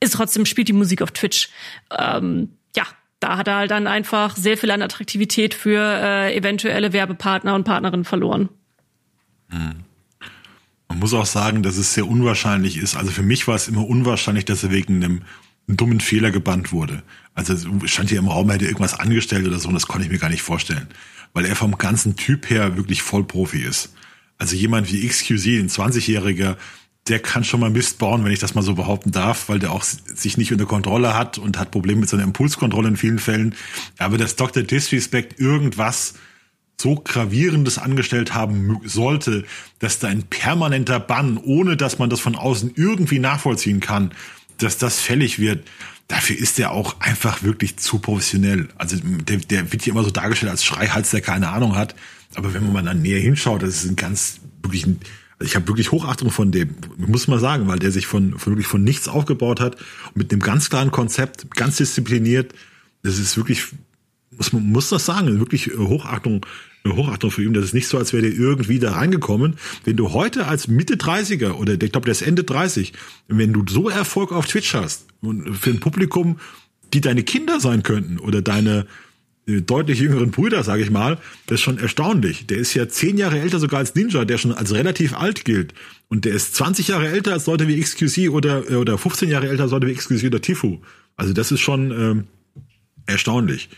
[0.00, 1.50] Ist trotzdem spielt die Musik auf Twitch.
[1.96, 2.55] Ähm,
[3.26, 7.64] da hat er halt dann einfach sehr viel an Attraktivität für äh, eventuelle Werbepartner und
[7.64, 8.48] Partnerinnen verloren.
[9.48, 9.84] Hm.
[10.88, 12.96] Man muss auch sagen, dass es sehr unwahrscheinlich ist.
[12.96, 15.22] Also für mich war es immer unwahrscheinlich, dass er wegen einem,
[15.66, 17.02] einem dummen Fehler gebannt wurde.
[17.34, 17.56] Also
[17.86, 20.18] stand hier im Raum, er hätte irgendwas angestellt oder so, und das konnte ich mir
[20.18, 20.86] gar nicht vorstellen.
[21.32, 23.92] Weil er vom ganzen Typ her wirklich Vollprofi ist.
[24.38, 26.56] Also jemand wie XQC, ein 20-Jähriger,
[27.08, 29.72] der kann schon mal Mist bauen, wenn ich das mal so behaupten darf, weil der
[29.72, 33.54] auch sich nicht unter Kontrolle hat und hat Probleme mit seiner Impulskontrolle in vielen Fällen.
[33.98, 34.62] Aber dass Dr.
[34.62, 36.14] Disrespect irgendwas
[36.80, 39.44] so gravierendes angestellt haben sollte,
[39.78, 44.12] dass da ein permanenter Bann, ohne dass man das von außen irgendwie nachvollziehen kann,
[44.58, 45.66] dass das fällig wird,
[46.08, 48.68] dafür ist er auch einfach wirklich zu professionell.
[48.76, 51.94] Also der, der wird hier immer so dargestellt als Schreihals, der keine Ahnung hat.
[52.34, 55.00] Aber wenn man mal dann näher hinschaut, das ist ein ganz wirklich ein
[55.40, 58.66] ich habe wirklich Hochachtung von dem, muss man sagen, weil der sich von, von wirklich
[58.66, 59.76] von nichts aufgebaut hat
[60.14, 62.54] mit einem ganz klaren Konzept, ganz diszipliniert.
[63.02, 63.64] Das ist wirklich,
[64.30, 66.46] muss man muss das sagen, wirklich Hochachtung,
[66.86, 67.52] Hochachtung für ihn.
[67.52, 69.56] Das ist nicht so, als wäre der irgendwie da reingekommen.
[69.84, 72.94] Wenn du heute als Mitte 30er oder ich glaube, der ist Ende 30,
[73.28, 76.38] wenn du so Erfolg auf Twitch hast und für ein Publikum,
[76.94, 78.84] die deine Kinder sein könnten oder deine äh,
[79.46, 82.46] deutlich jüngeren Brüder, sage ich mal, das ist schon erstaunlich.
[82.46, 85.72] Der ist ja zehn Jahre älter sogar als Ninja, der schon als relativ alt gilt.
[86.08, 89.48] Und der ist 20 Jahre älter als Leute wie XQC oder, äh, oder 15 Jahre
[89.48, 90.80] älter als Leute wie XQC oder Tifu.
[91.16, 92.24] Also das ist schon ähm,
[93.06, 93.68] erstaunlich.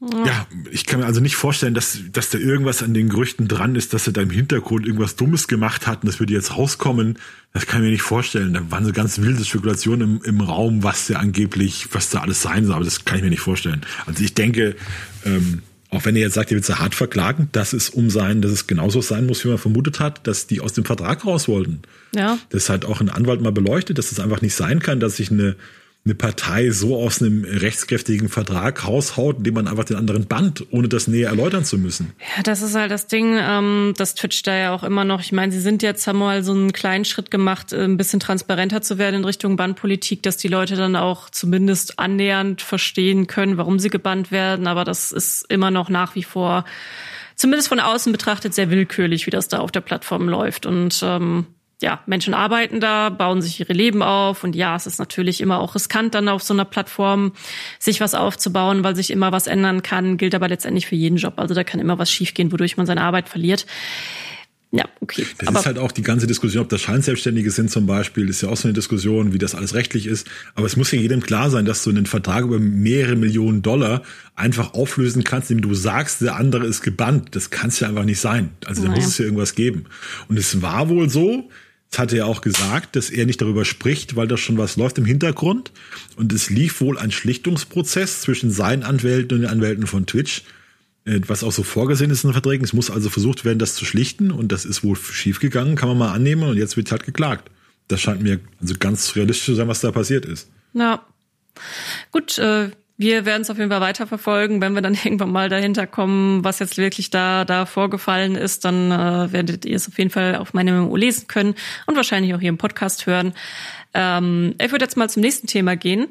[0.00, 0.46] Ja.
[0.70, 3.92] ich kann mir also nicht vorstellen, dass, dass da irgendwas an den Gerüchten dran ist,
[3.92, 7.18] dass er da im Hintergrund irgendwas Dummes gemacht hat und das würde jetzt rauskommen.
[7.52, 8.54] Das kann ich mir nicht vorstellen.
[8.54, 12.40] Da waren so ganz wilde Spekulationen im, im Raum, was der angeblich, was da alles
[12.40, 13.82] sein soll, aber das kann ich mir nicht vorstellen.
[14.06, 14.74] Also ich denke,
[15.26, 18.40] ähm, auch wenn er jetzt sagt, er wird sie hart verklagen, dass es um sein,
[18.40, 21.46] dass es genauso sein muss, wie man vermutet hat, dass die aus dem Vertrag raus
[21.48, 21.82] wollten.
[22.14, 22.38] Ja.
[22.50, 25.30] Das hat auch ein Anwalt mal beleuchtet, dass es einfach nicht sein kann, dass sich
[25.30, 25.56] eine
[26.06, 30.88] eine Partei so aus einem rechtskräftigen Vertrag raushaut, indem man einfach den anderen band, ohne
[30.88, 32.12] das näher erläutern zu müssen.
[32.36, 35.20] Ja, das ist halt das Ding, ähm, das Twitch da ja auch immer noch.
[35.20, 38.18] Ich meine, sie sind jetzt, haben mal so einen kleinen Schritt gemacht, äh, ein bisschen
[38.18, 43.58] transparenter zu werden in Richtung Bandpolitik, dass die Leute dann auch zumindest annähernd verstehen können,
[43.58, 44.66] warum sie gebannt werden.
[44.66, 46.64] Aber das ist immer noch nach wie vor,
[47.36, 50.64] zumindest von außen betrachtet, sehr willkürlich, wie das da auf der Plattform läuft.
[50.64, 51.46] Und ähm,
[51.80, 55.58] ja, Menschen arbeiten da, bauen sich ihre Leben auf und ja, es ist natürlich immer
[55.60, 57.32] auch riskant, dann auf so einer Plattform
[57.78, 61.34] sich was aufzubauen, weil sich immer was ändern kann, gilt aber letztendlich für jeden Job.
[61.36, 63.66] Also da kann immer was schiefgehen, wodurch man seine Arbeit verliert.
[64.72, 65.26] Ja, okay.
[65.38, 68.42] Das aber ist halt auch die ganze Diskussion, ob das Scheinselbstständige sind zum Beispiel, ist
[68.42, 70.28] ja auch so eine Diskussion, wie das alles rechtlich ist.
[70.54, 74.02] Aber es muss ja jedem klar sein, dass du einen Vertrag über mehrere Millionen Dollar
[74.36, 77.34] einfach auflösen kannst, indem du sagst, der andere ist gebannt.
[77.34, 78.50] Das kann es ja einfach nicht sein.
[78.64, 79.86] Also da muss es ja irgendwas geben.
[80.28, 81.50] Und es war wohl so,
[81.90, 84.98] das hat er auch gesagt, dass er nicht darüber spricht, weil da schon was läuft
[84.98, 85.72] im Hintergrund.
[86.16, 90.42] Und es lief wohl ein Schlichtungsprozess zwischen seinen Anwälten und den Anwälten von Twitch,
[91.04, 92.64] äh, was auch so vorgesehen ist in den Verträgen.
[92.64, 94.30] Es muss also versucht werden, das zu schlichten.
[94.30, 96.44] Und das ist wohl schiefgegangen, kann man mal annehmen.
[96.44, 97.50] Und jetzt wird halt geklagt.
[97.88, 100.48] Das scheint mir also ganz realistisch zu sein, was da passiert ist.
[100.74, 101.04] Ja.
[102.12, 102.70] Gut, äh,
[103.00, 104.60] wir werden es auf jeden Fall weiterverfolgen.
[104.60, 108.92] Wenn wir dann irgendwann mal dahinter kommen, was jetzt wirklich da, da vorgefallen ist, dann
[108.92, 111.54] äh, werdet ihr es auf jeden Fall auf meinem MMO lesen können
[111.86, 113.32] und wahrscheinlich auch hier im Podcast hören.
[113.94, 116.08] Ähm, ich würde jetzt mal zum nächsten Thema gehen.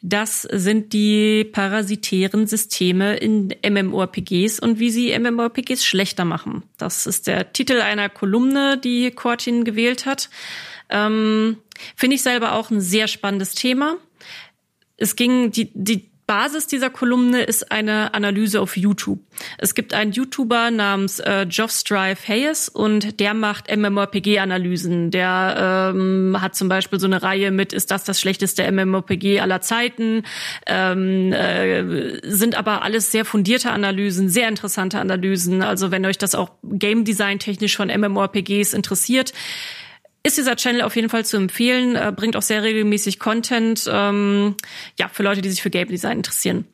[0.00, 6.64] Das sind die parasitären Systeme in MMORPGs und wie sie MMORPGs schlechter machen.
[6.76, 10.28] Das ist der Titel einer Kolumne, die Cortin gewählt hat.
[10.90, 11.58] Ähm,
[11.94, 13.96] Finde ich selber auch ein sehr spannendes Thema.
[14.96, 19.20] Es ging, die, die Basis dieser Kolumne ist eine Analyse auf YouTube.
[19.58, 25.10] Es gibt einen YouTuber namens äh, Geoff Strive Hayes und der macht MMORPG-Analysen.
[25.10, 29.60] Der ähm, hat zum Beispiel so eine Reihe mit Ist das das schlechteste MMORPG aller
[29.60, 30.22] Zeiten?
[30.66, 35.60] Ähm, äh, sind aber alles sehr fundierte Analysen, sehr interessante Analysen.
[35.60, 39.34] Also wenn euch das auch Game Design technisch von MMORPGs interessiert,
[40.22, 44.56] ist dieser Channel auf jeden Fall zu empfehlen, äh, bringt auch sehr regelmäßig Content, ähm,
[44.98, 46.66] ja, für Leute, die sich für Game Design interessieren.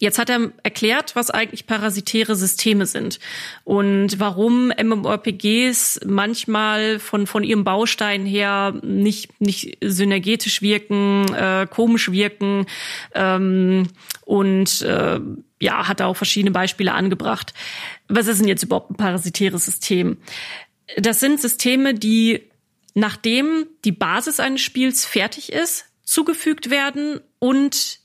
[0.00, 3.20] Jetzt hat er erklärt, was eigentlich parasitäre Systeme sind
[3.64, 12.10] und warum MMORPGs manchmal von, von ihrem Baustein her nicht, nicht synergetisch wirken, äh, komisch
[12.10, 12.64] wirken
[13.14, 13.88] ähm,
[14.24, 15.20] und äh,
[15.60, 17.52] ja, hat er auch verschiedene Beispiele angebracht.
[18.08, 20.16] Was ist denn jetzt überhaupt ein parasitäres System?
[20.96, 22.50] Das sind Systeme, die
[22.94, 28.00] nachdem die Basis eines Spiels fertig ist, zugefügt werden und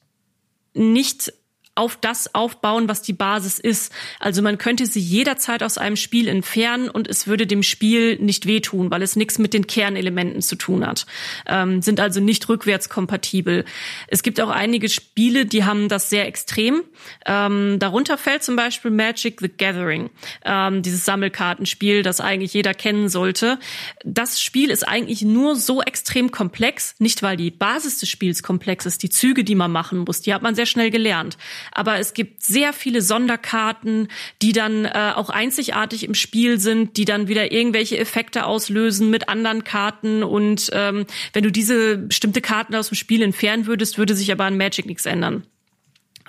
[0.73, 1.33] nicht
[1.76, 3.91] auf das aufbauen, was die Basis ist.
[4.19, 8.47] Also man könnte sie jederzeit aus einem Spiel entfernen und es würde dem Spiel nicht
[8.47, 11.05] wehtun, weil es nichts mit den Kernelementen zu tun hat.
[11.45, 13.65] Ähm, sind also nicht rückwärtskompatibel.
[14.07, 16.84] Es gibt auch einige Spiele, die haben das sehr extrem.
[17.26, 20.09] Ähm, darunter fällt zum Beispiel Magic the Gathering,
[20.45, 23.59] ähm, dieses Sammelkartenspiel, das eigentlich jeder kennen sollte.
[24.05, 28.86] Das Spiel ist eigentlich nur so extrem komplex, nicht weil die Basis des Spiels komplex
[28.86, 31.38] ist, die Züge, die man machen muss, die hat man sehr schnell gelernt
[31.72, 34.07] aber es gibt sehr viele Sonderkarten,
[34.41, 39.30] die dann äh, auch einzigartig im Spiel sind, die dann wieder irgendwelche Effekte auslösen mit
[39.30, 44.16] anderen Karten und ähm, wenn du diese bestimmte Karten aus dem Spiel entfernen würdest, würde
[44.16, 45.45] sich aber an Magic nichts ändern.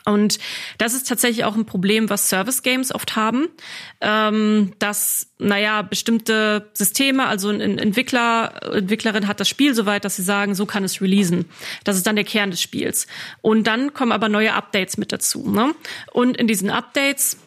[0.07, 0.39] Und
[0.79, 3.49] das ist tatsächlich auch ein Problem, was Service Games oft haben,
[4.01, 10.17] ähm, dass, naja, bestimmte Systeme, also ein Entwickler, Entwicklerin hat das Spiel so weit, dass
[10.17, 11.47] sie sagen, so kann es releasen.
[11.83, 13.09] Das ist dann der Kern des Spiels.
[13.43, 15.51] Und dann kommen aber neue Updates mit dazu.
[15.51, 15.75] Ne?
[16.13, 17.39] Und in diesen Updates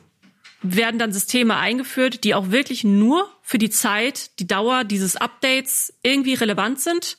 [0.62, 5.93] werden dann Systeme eingeführt, die auch wirklich nur für die Zeit, die Dauer dieses Updates
[6.03, 7.18] irgendwie relevant sind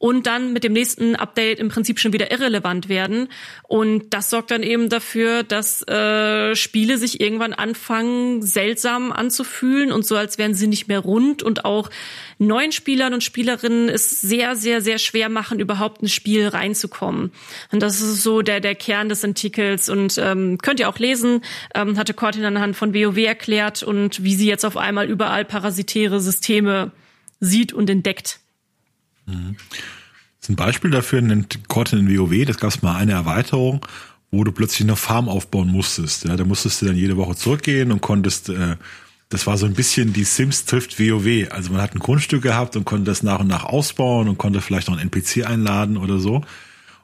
[0.00, 3.28] und dann mit dem nächsten Update im Prinzip schon wieder irrelevant werden.
[3.68, 10.06] Und das sorgt dann eben dafür, dass äh, Spiele sich irgendwann anfangen, seltsam anzufühlen und
[10.06, 11.90] so, als wären sie nicht mehr rund und auch
[12.38, 17.30] neuen Spielern und Spielerinnen es sehr, sehr, sehr schwer machen, überhaupt ein Spiel reinzukommen.
[17.70, 21.42] Und das ist so der, der Kern des Artikels und ähm, könnt ihr auch lesen,
[21.74, 26.20] ähm, hatte Cortin anhand von WoW erklärt und wie sie jetzt auf einmal überall parasitäre
[26.20, 26.90] Systeme
[27.38, 28.40] sieht und entdeckt.
[29.30, 29.56] Mhm.
[30.48, 33.86] Ein Beispiel dafür nennt Cortin in WoW, das gab es mal eine Erweiterung,
[34.32, 36.24] wo du plötzlich eine Farm aufbauen musstest.
[36.24, 38.76] Ja, da musstest du dann jede Woche zurückgehen und konntest, äh,
[39.28, 41.52] das war so ein bisschen die Sims trifft WoW.
[41.52, 44.60] Also man hat ein Grundstück gehabt und konnte das nach und nach ausbauen und konnte
[44.60, 46.42] vielleicht noch einen NPC einladen oder so.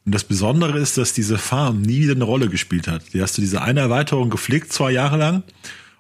[0.05, 3.13] Und das Besondere ist, dass diese Farm nie wieder eine Rolle gespielt hat.
[3.13, 5.43] Die hast du diese eine Erweiterung gepflegt, zwei Jahre lang.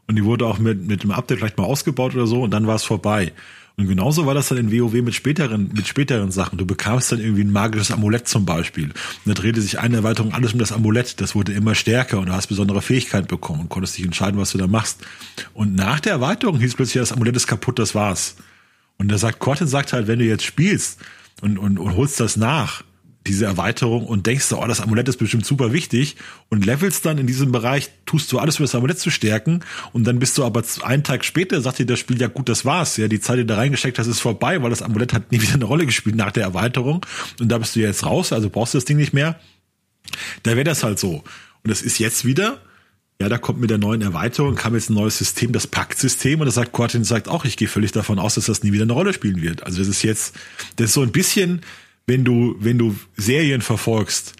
[0.08, 2.66] Und die wurde auch mit, mit einem Update vielleicht mal ausgebaut oder so und dann
[2.66, 3.32] war es vorbei.
[3.78, 6.56] Und genauso war das dann in WoW mit späteren, mit späteren Sachen.
[6.56, 8.84] Du bekamst dann irgendwie ein magisches Amulett zum Beispiel.
[8.86, 8.94] Und
[9.26, 11.20] da drehte sich eine Erweiterung alles um das Amulett.
[11.20, 14.52] Das wurde immer stärker und du hast besondere Fähigkeiten bekommen und konntest dich entscheiden, was
[14.52, 15.04] du da machst.
[15.52, 18.36] Und nach der Erweiterung hieß plötzlich, das Amulett ist kaputt, das war's.
[18.96, 20.98] Und da sagt Cortin sagt halt, wenn du jetzt spielst
[21.42, 22.82] und, und, und holst das nach,
[23.26, 26.16] diese Erweiterung und denkst du, oh, das Amulett ist bestimmt super wichtig
[26.48, 29.60] und levelst dann in diesem Bereich, tust du alles, um das Amulett zu stärken
[29.92, 32.64] und dann bist du aber einen Tag später, sagt dir das Spiel, ja gut, das
[32.64, 35.40] war's, ja, die Zeit, die da reingesteckt hast, ist vorbei, weil das Amulett hat nie
[35.42, 37.04] wieder eine Rolle gespielt nach der Erweiterung
[37.40, 39.38] und da bist du jetzt raus, also brauchst du das Ding nicht mehr.
[40.44, 41.24] Da wäre das halt so.
[41.64, 42.60] Und das ist jetzt wieder,
[43.20, 46.46] ja, da kommt mit der neuen Erweiterung, kam jetzt ein neues System, das Pakt-System, und
[46.46, 48.92] das sagt Cortin sagt auch, ich gehe völlig davon aus, dass das nie wieder eine
[48.92, 49.64] Rolle spielen wird.
[49.64, 50.34] Also das ist jetzt,
[50.76, 51.62] das ist so ein bisschen,
[52.06, 54.34] wenn du, wenn du Serien verfolgst,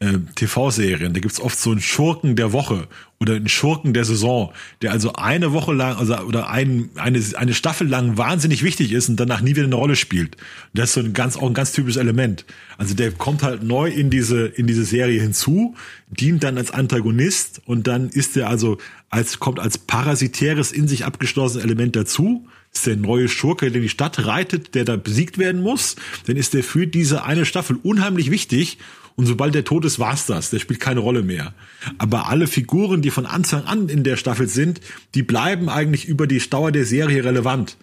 [0.00, 2.88] äh, TV-Serien, da gibt's oft so einen Schurken der Woche
[3.20, 4.52] oder einen Schurken der Saison,
[4.82, 9.08] der also eine Woche lang also oder ein, eine, eine Staffel lang wahnsinnig wichtig ist
[9.08, 10.34] und danach nie wieder eine Rolle spielt.
[10.34, 12.44] Und das ist so ein ganz auch ein ganz typisches Element.
[12.76, 15.76] Also der kommt halt neu in diese in diese Serie hinzu,
[16.08, 18.78] dient dann als Antagonist und dann ist er also
[19.10, 23.88] als kommt als parasitäres in sich abgeschlossenes Element dazu ist der neue Schurke, der die
[23.88, 25.96] Stadt reitet, der da besiegt werden muss,
[26.26, 28.78] dann ist der für diese eine Staffel unheimlich wichtig.
[29.16, 30.50] Und sobald der tot ist, war's das.
[30.50, 31.54] Der spielt keine Rolle mehr.
[31.98, 34.80] Aber alle Figuren, die von Anfang an in der Staffel sind,
[35.14, 37.76] die bleiben eigentlich über die Dauer der Serie relevant.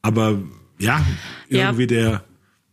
[0.00, 0.40] Aber
[0.78, 1.04] ja,
[1.48, 1.86] irgendwie ja.
[1.86, 2.24] der,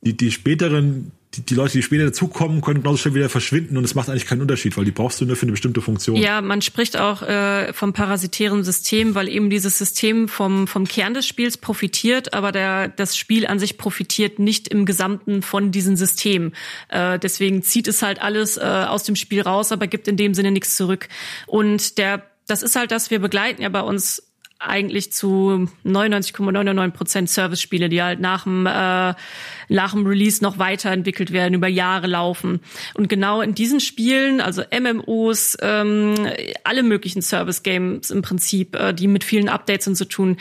[0.01, 3.83] die, die späteren, die, die Leute, die später dazukommen, können genauso schnell wieder verschwinden und
[3.83, 6.15] es macht eigentlich keinen Unterschied, weil die brauchst du nur für eine bestimmte Funktion.
[6.15, 11.13] Ja, man spricht auch äh, vom parasitären System, weil eben dieses System vom, vom Kern
[11.13, 15.95] des Spiels profitiert, aber der, das Spiel an sich profitiert nicht im Gesamten von diesem
[15.95, 16.53] System.
[16.87, 20.33] Äh, deswegen zieht es halt alles äh, aus dem Spiel raus, aber gibt in dem
[20.33, 21.09] Sinne nichts zurück.
[21.45, 24.23] Und der das ist halt das, wir begleiten ja bei uns
[24.59, 29.13] eigentlich zu 99,99 Prozent Service-Spiele, die halt nach dem, äh,
[29.69, 32.59] nach dem Release noch weiterentwickelt werden, über Jahre laufen.
[32.93, 36.15] Und genau in diesen Spielen, also MMOs, ähm,
[36.63, 40.37] alle möglichen Service-Games im Prinzip, äh, die mit vielen Updates und so tun,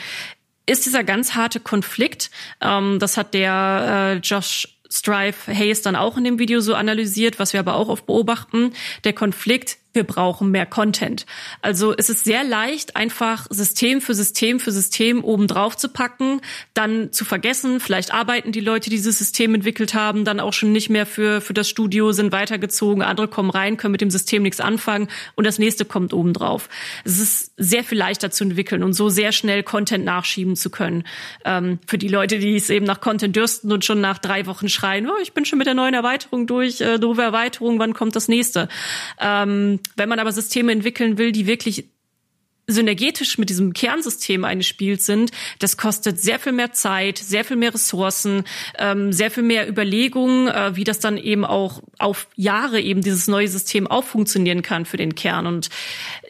[0.66, 2.30] ist dieser ganz harte Konflikt.
[2.60, 7.38] Ähm, das hat der äh, Josh Strife Hayes dann auch in dem Video so analysiert,
[7.38, 8.72] was wir aber auch oft beobachten.
[9.04, 11.24] Der Konflikt wir brauchen mehr Content.
[11.62, 16.40] Also es ist sehr leicht, einfach System für System für System oben drauf zu packen,
[16.74, 17.80] dann zu vergessen.
[17.80, 21.40] Vielleicht arbeiten die Leute, die dieses System entwickelt haben, dann auch schon nicht mehr für,
[21.40, 25.46] für das Studio, sind weitergezogen, andere kommen rein, können mit dem System nichts anfangen und
[25.46, 26.68] das nächste kommt oben drauf.
[27.04, 31.04] Es ist sehr viel leichter zu entwickeln und so sehr schnell Content nachschieben zu können.
[31.44, 34.68] Ähm, für die Leute, die es eben nach Content dürsten und schon nach drei Wochen
[34.68, 38.14] schreien, oh, ich bin schon mit der neuen Erweiterung durch, äh, doofe Erweiterung, wann kommt
[38.14, 38.68] das nächste?
[39.18, 41.88] Ähm, wenn man aber Systeme entwickeln will, die wirklich
[42.68, 47.56] synergetisch mit diesem Kernsystem eines Spiels sind, das kostet sehr viel mehr Zeit, sehr viel
[47.56, 48.44] mehr Ressourcen,
[48.78, 53.26] ähm, sehr viel mehr Überlegungen, äh, wie das dann eben auch auf Jahre eben dieses
[53.26, 55.46] neue System auch funktionieren kann für den Kern.
[55.46, 55.70] Und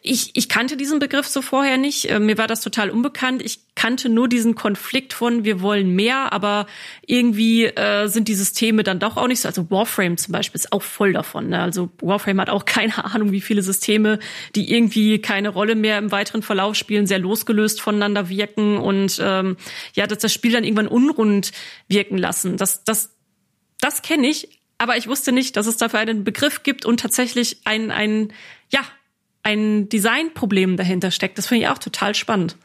[0.02, 2.10] ich, ich kannte diesen Begriff so vorher nicht.
[2.10, 3.42] Äh, mir war das total unbekannt.
[3.42, 6.66] Ich kannte nur diesen Konflikt von wir wollen mehr, aber
[7.06, 9.48] irgendwie äh, sind die Systeme dann doch auch nicht so.
[9.48, 11.48] Also Warframe zum Beispiel ist auch voll davon.
[11.48, 11.60] Ne?
[11.60, 14.18] Also Warframe hat auch keine Ahnung, wie viele Systeme,
[14.54, 19.56] die irgendwie keine Rolle mehr im weiteren Verlauf spielen, sehr losgelöst voneinander wirken und ähm,
[19.94, 21.52] ja, dass das Spiel dann irgendwann unrund
[21.88, 22.56] wirken lassen.
[22.56, 23.16] Das, das,
[23.80, 27.58] das kenne ich, aber ich wusste nicht, dass es dafür einen Begriff gibt und tatsächlich
[27.64, 28.32] ein, ein,
[28.70, 28.80] ja,
[29.48, 31.38] ein Designproblem dahinter steckt.
[31.38, 32.56] Das finde ich auch total spannend.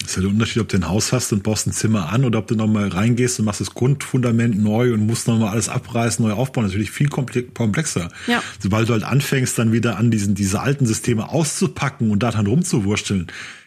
[0.00, 2.24] Das ist ja der Unterschied, ob du ein Haus hast und baust ein Zimmer an
[2.24, 6.24] oder ob du nochmal reingehst und machst das Grundfundament neu und musst nochmal alles abreißen,
[6.24, 6.64] neu aufbauen.
[6.64, 8.08] Das ist natürlich viel komplexer.
[8.26, 8.42] Ja.
[8.60, 12.46] Sobald du halt anfängst, dann wieder an diesen, diese alten Systeme auszupacken und da dann
[12.46, 13.26] rumzuwursteln,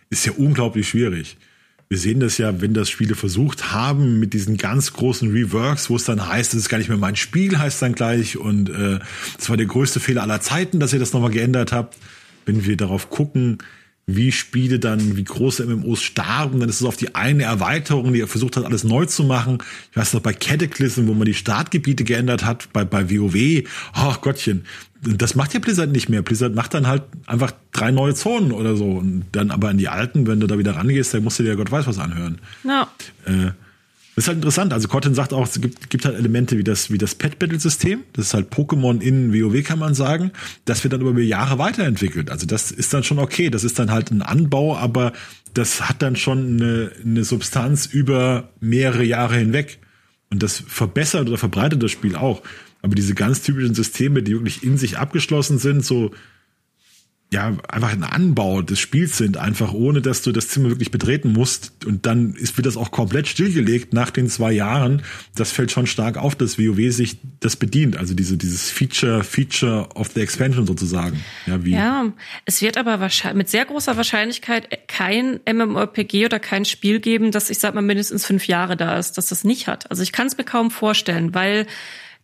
[0.09, 1.37] ist ja unglaublich schwierig.
[1.89, 5.97] Wir sehen das ja, wenn das Spiele versucht haben mit diesen ganz großen Reworks, wo
[5.97, 8.99] es dann heißt, es ist gar nicht mehr mein Spiel, heißt dann gleich und äh,
[9.37, 11.97] das war der größte Fehler aller Zeiten, dass ihr das nochmal geändert habt.
[12.45, 13.59] Wenn wir darauf gucken,
[14.07, 18.25] wie Spiele dann, wie große MMOs starben, dann ist es auf die eine Erweiterung, die
[18.25, 19.59] versucht hat, alles neu zu machen.
[19.91, 23.63] Ich weiß noch bei Cataclysm, wo man die Startgebiete geändert hat, bei, bei WoW,
[23.93, 24.65] ach Gottchen,
[25.01, 26.21] das macht ja Blizzard nicht mehr.
[26.21, 28.85] Blizzard macht dann halt einfach drei neue Zonen oder so.
[28.85, 31.49] Und dann aber in die alten, wenn du da wieder rangehst, dann musst du dir
[31.49, 32.39] ja Gott weiß was anhören.
[32.63, 32.87] Ja.
[33.25, 33.51] Äh,
[34.15, 34.73] das ist halt interessant.
[34.73, 38.03] Also Cortin sagt auch, es gibt, gibt halt Elemente wie das, wie das Pet-Battle-System.
[38.13, 40.31] Das ist halt Pokémon in WoW, kann man sagen.
[40.65, 42.29] Das wird dann über Jahre weiterentwickelt.
[42.29, 43.49] Also das ist dann schon okay.
[43.49, 45.13] Das ist dann halt ein Anbau, aber
[45.53, 49.79] das hat dann schon eine, eine Substanz über mehrere Jahre hinweg.
[50.29, 52.41] Und das verbessert oder verbreitet das Spiel auch.
[52.81, 56.11] Aber diese ganz typischen Systeme, die wirklich in sich abgeschlossen sind, so
[57.33, 61.31] ja, einfach ein Anbau des Spiels sind, einfach ohne, dass du das Zimmer wirklich betreten
[61.31, 61.85] musst.
[61.85, 65.01] Und dann ist, wird das auch komplett stillgelegt nach den zwei Jahren.
[65.33, 67.95] Das fällt schon stark auf, dass WoW sich das bedient.
[67.95, 71.23] Also diese, dieses Feature, Feature of the Expansion sozusagen.
[71.45, 71.71] Ja, wie.
[71.71, 72.11] ja
[72.43, 77.49] es wird aber wahrscheinlich, mit sehr großer Wahrscheinlichkeit kein MMORPG oder kein Spiel geben, das
[77.49, 79.89] ich sag mal mindestens fünf Jahre da ist, dass das nicht hat.
[79.89, 81.65] Also ich kann es mir kaum vorstellen, weil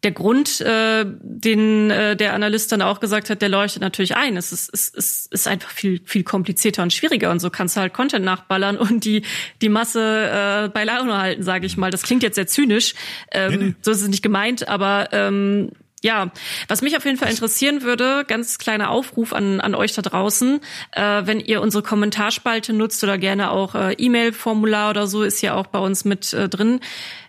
[0.03, 4.37] der Grund, äh, den äh, der Analyst dann auch gesagt hat, der leuchtet natürlich ein.
[4.37, 7.81] Es ist, es, es ist einfach viel, viel komplizierter und schwieriger und so kannst du
[7.81, 9.23] halt Content nachballern und die,
[9.61, 11.89] die Masse äh, bei Laune halten, sage ich mal.
[11.89, 12.93] Das klingt jetzt sehr zynisch,
[13.31, 13.75] ähm, nee, nee.
[13.81, 15.71] so ist es nicht gemeint, aber ähm,
[16.03, 16.31] ja,
[16.67, 20.59] was mich auf jeden Fall interessieren würde, ganz kleiner Aufruf an, an euch da draußen,
[20.91, 25.55] äh, wenn ihr unsere Kommentarspalte nutzt oder gerne auch äh, E-Mail-Formular oder so, ist ja
[25.55, 26.81] auch bei uns mit äh, drin.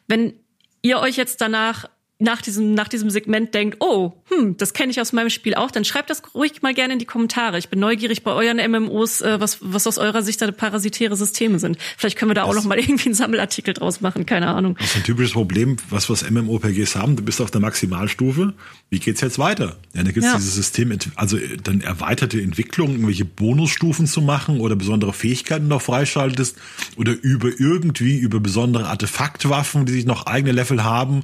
[0.07, 0.35] Wenn
[0.83, 1.89] ihr euch jetzt danach
[2.21, 5.71] nach diesem, nach diesem Segment denkt, oh, hm, das kenne ich aus meinem Spiel auch,
[5.71, 7.59] dann schreibt das ruhig mal gerne in die Kommentare.
[7.59, 11.61] Ich bin neugierig bei euren MMOs, äh, was, was aus eurer Sicht da parasitäre Systeme
[11.61, 11.79] sind.
[11.97, 14.77] Vielleicht können wir da das auch noch mal irgendwie einen Sammelartikel draus machen, keine Ahnung.
[14.81, 17.14] Das ist ein typisches Problem, was was MMOPGs haben.
[17.14, 18.53] Du bist auf der Maximalstufe.
[18.91, 19.77] Wie geht's jetzt weiter?
[19.95, 20.37] Ja, dann gibt's ja.
[20.37, 26.57] dieses System, also dann erweiterte Entwicklung, irgendwelche Bonusstufen zu machen oder besondere Fähigkeiten noch freischaltest
[26.97, 31.23] oder über irgendwie über besondere Artefaktwaffen, die sich noch eigene Level haben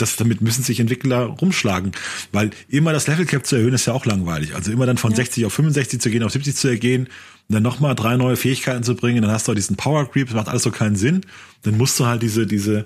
[0.00, 1.92] das, damit müssen sich Entwickler rumschlagen,
[2.32, 4.54] weil immer das Level Cap zu erhöhen ist ja auch langweilig.
[4.54, 5.16] Also immer dann von ja.
[5.16, 7.08] 60 auf 65 zu gehen, auf 70 zu ergehen
[7.48, 10.36] dann nochmal drei neue Fähigkeiten zu bringen, dann hast du auch diesen Power Creep, das
[10.36, 11.22] macht alles so keinen Sinn.
[11.62, 12.84] Dann musst du halt diese, diese,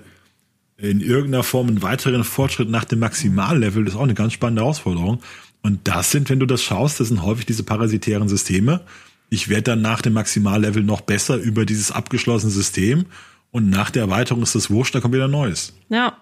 [0.77, 4.61] in irgendeiner Form einen weiteren Fortschritt nach dem Maximallevel, das ist auch eine ganz spannende
[4.61, 5.21] Herausforderung.
[5.61, 8.81] Und das sind, wenn du das schaust, das sind häufig diese parasitären Systeme.
[9.29, 13.05] Ich werde dann nach dem Maximallevel noch besser über dieses abgeschlossene System
[13.51, 15.73] und nach der Erweiterung ist das wurscht, da kommt wieder Neues.
[15.89, 16.17] Ja,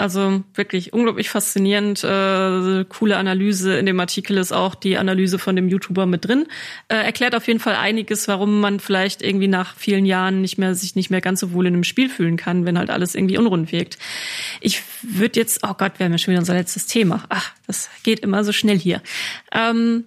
[0.00, 2.02] also wirklich unglaublich faszinierend.
[2.02, 3.78] Äh, coole Analyse.
[3.78, 6.46] In dem Artikel ist auch die Analyse von dem YouTuber mit drin.
[6.88, 10.74] Äh, erklärt auf jeden Fall einiges, warum man vielleicht irgendwie nach vielen Jahren nicht mehr
[10.74, 13.38] sich nicht mehr ganz so wohl in einem Spiel fühlen kann, wenn halt alles irgendwie
[13.38, 13.98] unrund wirkt.
[14.60, 17.24] Ich würde jetzt, oh Gott, wir haben ja schon wieder unser letztes Thema.
[17.28, 19.02] Ach, das geht immer so schnell hier.
[19.52, 20.04] Ähm,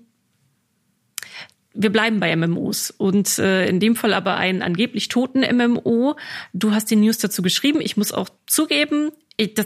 [1.74, 6.16] wir bleiben bei MMOs und äh, in dem Fall aber einen angeblich toten MMO.
[6.54, 7.82] Du hast die News dazu geschrieben.
[7.82, 9.12] Ich muss auch zugeben,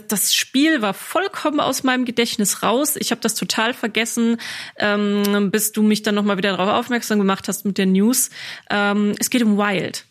[0.08, 2.96] das Spiel war vollkommen aus meinem Gedächtnis raus.
[2.96, 4.38] Ich habe das total vergessen,
[4.78, 8.30] ähm, bis du mich dann noch mal wieder darauf aufmerksam gemacht hast mit der News.
[8.70, 10.06] Ähm, es geht um Wild.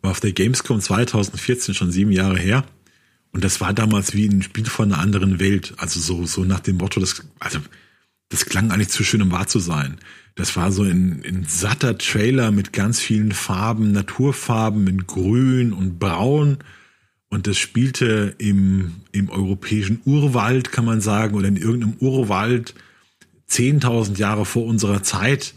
[0.00, 2.64] War auf der Gamescom 2014 schon sieben Jahre her.
[3.32, 5.74] Und das war damals wie ein Spiel von einer anderen Welt.
[5.76, 7.58] Also so, so nach dem Motto, das, also,
[8.30, 9.98] das klang eigentlich zu schön, um wahr zu sein.
[10.34, 15.98] Das war so ein, ein satter Trailer mit ganz vielen Farben, Naturfarben in grün und
[15.98, 16.58] braun
[17.32, 22.74] und das spielte im, im europäischen Urwald, kann man sagen, oder in irgendeinem Urwald
[23.48, 25.54] 10.000 Jahre vor unserer Zeit.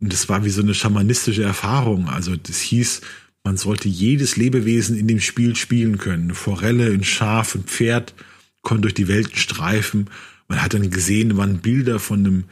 [0.00, 2.08] Und das war wie so eine schamanistische Erfahrung.
[2.08, 3.02] Also das hieß,
[3.44, 6.24] man sollte jedes Lebewesen in dem Spiel spielen können.
[6.24, 8.14] Eine Forelle, ein Schaf, ein Pferd
[8.62, 10.08] konnte durch die Welten streifen.
[10.48, 12.44] Man hat dann gesehen, waren Bilder von einem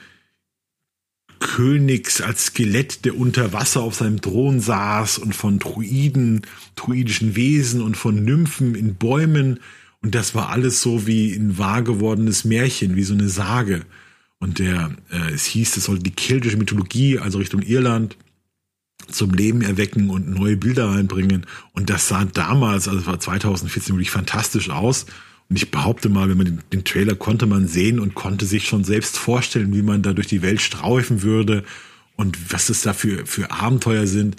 [1.39, 6.43] Königs als Skelett, der unter Wasser auf seinem Thron saß und von Druiden,
[6.75, 9.61] druidischen Wesen und von Nymphen in Bäumen.
[10.03, 13.85] Und das war alles so wie ein wahr gewordenes Märchen, wie so eine Sage.
[14.39, 18.17] Und der, äh, es hieß, es sollte die keltische Mythologie, also Richtung Irland,
[19.11, 21.47] zum Leben erwecken und neue Bilder reinbringen.
[21.73, 25.07] Und das sah damals, also war 2014 wirklich fantastisch aus.
[25.49, 28.67] Und ich behaupte mal, wenn man den, den, Trailer konnte man sehen und konnte sich
[28.67, 31.63] schon selbst vorstellen, wie man da durch die Welt straufen würde
[32.17, 34.37] und was es da für, für Abenteuer sind.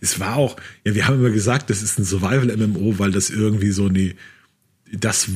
[0.00, 3.70] Es war auch, ja, wir haben immer gesagt, das ist ein Survival-MMO, weil das irgendwie
[3.70, 4.14] so eine,
[4.92, 5.28] das,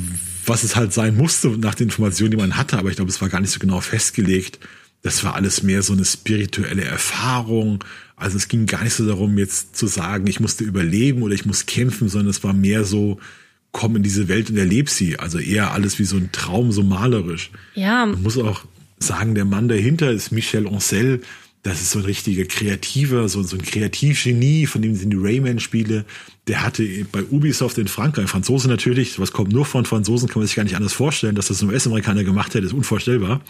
[0.47, 3.21] was es halt sein musste nach den Informationen, die man hatte, aber ich glaube, es
[3.21, 4.59] war gar nicht so genau festgelegt.
[5.03, 7.85] Das war alles mehr so eine spirituelle Erfahrung.
[8.17, 11.45] Also es ging gar nicht so darum, jetzt zu sagen, ich musste überleben oder ich
[11.45, 13.19] muss kämpfen, sondern es war mehr so,
[13.73, 15.19] komm in diese Welt und erleb sie.
[15.19, 17.51] Also eher alles wie so ein Traum, so malerisch.
[17.75, 18.07] Ja.
[18.07, 18.65] Man muss auch
[18.99, 21.23] sagen, der Mann dahinter ist Michel Ancel.
[21.63, 26.05] Das ist so ein richtiger Kreativer, so, so ein Kreativgenie, von dem sind die Rayman-Spiele.
[26.49, 30.49] Der hatte bei Ubisoft in Frankreich, Franzosen natürlich, was kommt nur von Franzosen, kann man
[30.49, 33.43] sich gar nicht anders vorstellen, dass das ein US-Amerikaner gemacht hätte, ist unvorstellbar.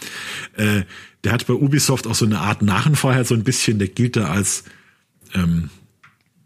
[0.55, 0.83] Äh,
[1.23, 4.27] der hat bei Ubisoft auch so eine Art Nachenfreiheit, so ein bisschen, der gilt da
[4.27, 4.63] als
[5.33, 5.71] ähm,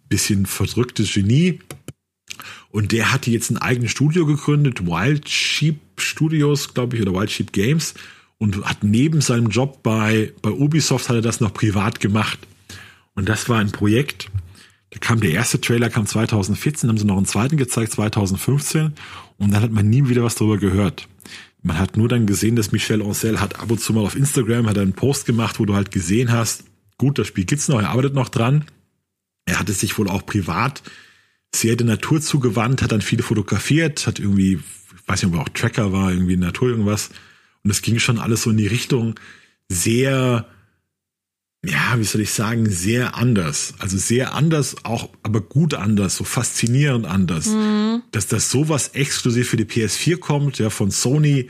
[0.07, 1.59] bisschen verdrücktes Genie.
[2.71, 7.31] Und der hatte jetzt ein eigenes Studio gegründet, Wild Sheep Studios, glaube ich, oder Wild
[7.31, 7.93] Sheep Games.
[8.37, 12.39] Und hat neben seinem Job bei, bei Ubisoft hat er das noch privat gemacht.
[13.15, 14.29] Und das war ein Projekt.
[14.91, 18.93] Da kam der erste Trailer, kam 2014, haben sie noch einen zweiten gezeigt, 2015.
[19.37, 21.07] Und dann hat man nie wieder was darüber gehört.
[21.63, 24.67] Man hat nur dann gesehen, dass Michel Ancel hat ab und zu mal auf Instagram
[24.67, 26.63] hat einen Post gemacht, wo du halt gesehen hast,
[26.97, 28.65] gut, das Spiel gibt's noch, er arbeitet noch dran.
[29.45, 30.83] Er hat es sich wohl auch privat
[31.55, 35.43] sehr der Natur zugewandt, hat dann viele fotografiert, hat irgendwie, ich weiß nicht, ob er
[35.43, 37.09] auch Tracker war, irgendwie in der Natur irgendwas.
[37.63, 39.15] Und es ging schon alles so in die Richtung
[39.69, 40.47] sehr,
[41.65, 43.73] ja, wie soll ich sagen, sehr anders.
[43.79, 47.47] Also sehr anders, auch, aber gut anders, so faszinierend anders.
[47.47, 48.03] Mhm.
[48.11, 51.49] Dass das sowas exklusiv für die PS4 kommt, ja, von Sony,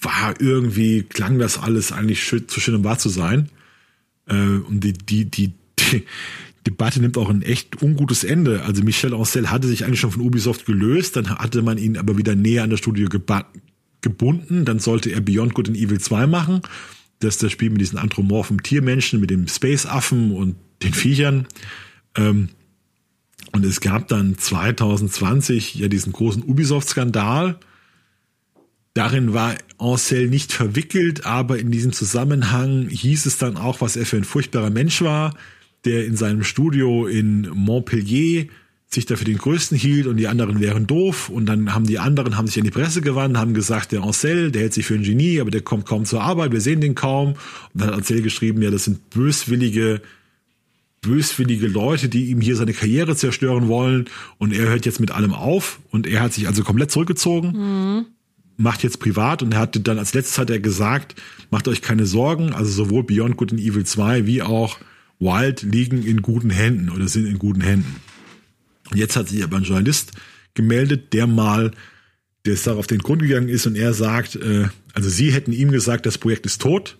[0.00, 3.50] war irgendwie, klang das alles eigentlich schön, zu schön, um wahr zu sein.
[4.26, 6.04] Äh, und die, die, die, die
[6.68, 8.62] Debatte nimmt auch ein echt ungutes Ende.
[8.62, 12.18] Also Michel Ancel hatte sich eigentlich schon von Ubisoft gelöst, dann hatte man ihn aber
[12.18, 13.08] wieder näher an das Studio
[14.02, 14.66] gebunden.
[14.66, 16.60] Dann sollte er Beyond Good and Evil 2 machen.
[17.20, 21.46] Das ist das Spiel mit diesen anthropomorphen Tiermenschen, mit dem Space-Affen und den Viechern.
[22.14, 22.50] Ähm,
[23.52, 27.58] und es gab dann 2020 ja diesen großen Ubisoft-Skandal.
[28.92, 34.04] Darin war Ancel nicht verwickelt, aber in diesem Zusammenhang hieß es dann auch, was er
[34.04, 35.34] für ein furchtbarer Mensch war
[35.84, 38.46] der in seinem Studio in Montpellier
[38.90, 42.38] sich dafür den größten hielt und die anderen wären doof und dann haben die anderen
[42.38, 45.02] haben sich an die Presse gewandt, haben gesagt, der Ancel, der hält sich für ein
[45.02, 47.30] Genie, aber der kommt kaum zur Arbeit, wir sehen den kaum.
[47.30, 47.38] Und
[47.74, 50.00] dann hat Ancel geschrieben, ja, das sind böswillige
[51.00, 54.06] böswillige Leute, die ihm hier seine Karriere zerstören wollen
[54.38, 57.52] und er hört jetzt mit allem auf und er hat sich also komplett zurückgezogen.
[57.52, 58.06] Mhm.
[58.56, 61.14] Macht jetzt privat und er hatte dann als letztes hat er gesagt,
[61.50, 64.78] macht euch keine Sorgen, also sowohl Beyond Good and Evil 2 wie auch
[65.18, 67.96] Wild liegen in guten Händen oder sind in guten Händen.
[68.94, 70.12] Jetzt hat sich aber ein Journalist
[70.54, 71.72] gemeldet, der mal
[72.48, 75.70] der ist auf den Grund gegangen ist und er sagt, äh, also sie hätten ihm
[75.70, 76.96] gesagt, das Projekt ist tot,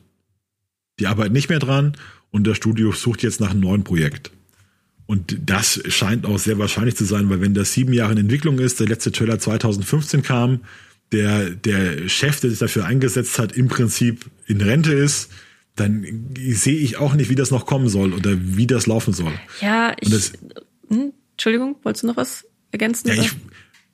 [1.00, 1.96] die arbeiten nicht mehr dran
[2.30, 4.30] und das Studio sucht jetzt nach einem neuen Projekt.
[5.06, 8.58] Und das scheint auch sehr wahrscheinlich zu sein, weil wenn das sieben Jahre in Entwicklung
[8.58, 10.60] ist, der letzte Trailer 2015 kam,
[11.12, 15.30] der, der Chef, der sich dafür eingesetzt hat, im Prinzip in Rente ist,
[15.80, 16.04] dann
[16.36, 19.32] sehe ich auch nicht, wie das noch kommen soll oder wie das laufen soll.
[19.60, 20.32] Ja, ich, das,
[20.88, 23.08] hm, Entschuldigung, wolltest du noch was ergänzen?
[23.08, 23.32] Ja, ich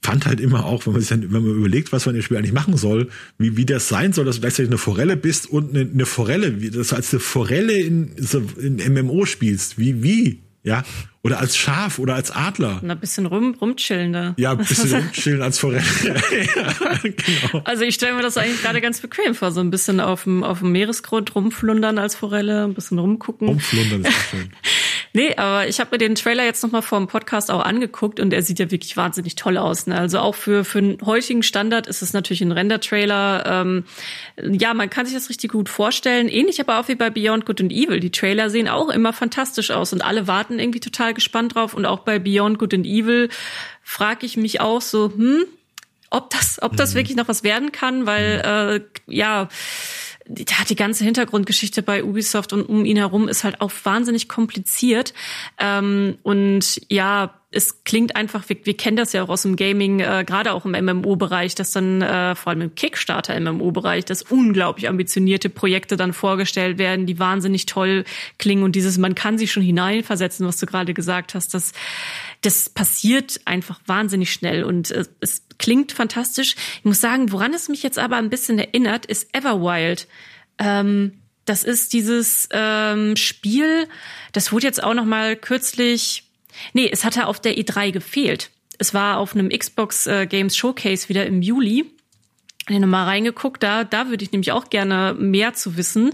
[0.03, 2.37] fand halt immer auch, wenn man sich dann, wenn man überlegt, was man im Spiel
[2.37, 3.09] eigentlich machen soll,
[3.39, 6.61] wie, wie das sein soll, dass du gleichzeitig eine Forelle bist und eine, eine Forelle,
[6.61, 8.14] wie, dass du als eine Forelle in,
[8.59, 9.78] in MMO spielst.
[9.78, 10.41] Wie, wie?
[10.62, 10.85] Ja,
[11.25, 12.81] oder als Schaf oder als Adler.
[12.83, 14.35] ein bisschen rum, rumchillen da.
[14.37, 15.83] Ja, ein bisschen rumchillen als Forelle.
[16.05, 17.64] ja, genau.
[17.64, 20.45] Also ich stelle mir das eigentlich gerade ganz bequem vor, so ein bisschen auf dem,
[20.45, 23.49] auf dem Meeresgrund rumflundern als Forelle, ein bisschen rumgucken.
[23.49, 24.51] Rumflundern ist auch schön.
[25.17, 28.33] Nee, aber ich habe mir den Trailer jetzt nochmal vor dem Podcast auch angeguckt und
[28.33, 29.87] er sieht ja wirklich wahnsinnig toll aus.
[29.87, 29.97] Ne?
[29.97, 33.45] Also auch für, für einen heutigen Standard ist es natürlich ein Render-Trailer.
[33.47, 33.85] Ähm,
[34.43, 36.29] ja, man kann sich das richtig gut vorstellen.
[36.29, 38.01] Ähnlich aber auch wie bei Beyond Good and Evil.
[38.01, 41.75] Die Trailer sehen auch immer fantastisch aus und alle warten irgendwie total gespannt drauf.
[41.75, 43.29] Und auch bei Beyond Good and Evil
[43.85, 45.45] frage ich mich auch so, hm,
[46.11, 46.99] ob das, ob das mhm.
[46.99, 49.49] wirklich noch was werden kann, weil äh, ja
[50.29, 55.12] ja, die ganze Hintergrundgeschichte bei Ubisoft und um ihn herum ist halt auch wahnsinnig kompliziert.
[55.59, 60.01] Ähm, und ja, es klingt einfach, wir, wir kennen das ja auch aus dem Gaming,
[60.01, 65.49] äh, gerade auch im MMO-Bereich, dass dann äh, vor allem im Kickstarter-MMO-Bereich, dass unglaublich ambitionierte
[65.49, 68.05] Projekte dann vorgestellt werden, die wahnsinnig toll
[68.39, 71.72] klingen und dieses, man kann sich schon hineinversetzen, was du gerade gesagt hast, das,
[72.45, 76.57] das passiert einfach wahnsinnig schnell und äh, es klingt fantastisch.
[76.79, 80.09] Ich muss sagen, woran es mich jetzt aber ein bisschen erinnert, ist Everwild.
[80.59, 83.89] Ähm, das ist dieses ähm, Spiel,
[84.33, 86.25] das wurde jetzt auch noch mal kürzlich
[86.73, 88.51] Nee, es hatte auf der E3 gefehlt.
[88.79, 91.91] Es war auf einem Xbox äh, Games Showcase wieder im Juli.
[92.69, 96.12] Ich habe mal reingeguckt, da, da würde ich nämlich auch gerne mehr zu wissen.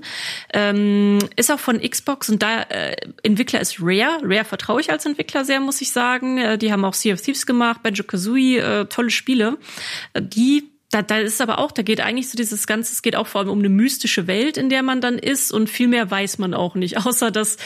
[0.52, 4.18] Ähm, ist auch von Xbox und da äh, Entwickler ist Rare.
[4.24, 6.38] Rare vertraue ich als Entwickler sehr, muss ich sagen.
[6.38, 9.58] Äh, die haben auch Sea of Thieves gemacht, Banjo Kazooie, äh, tolle Spiele.
[10.12, 13.14] Äh, die da, da ist aber auch, da geht eigentlich so dieses Ganze, es geht
[13.14, 16.10] auch vor allem um eine mystische Welt, in der man dann ist und viel mehr
[16.10, 17.58] weiß man auch nicht, außer dass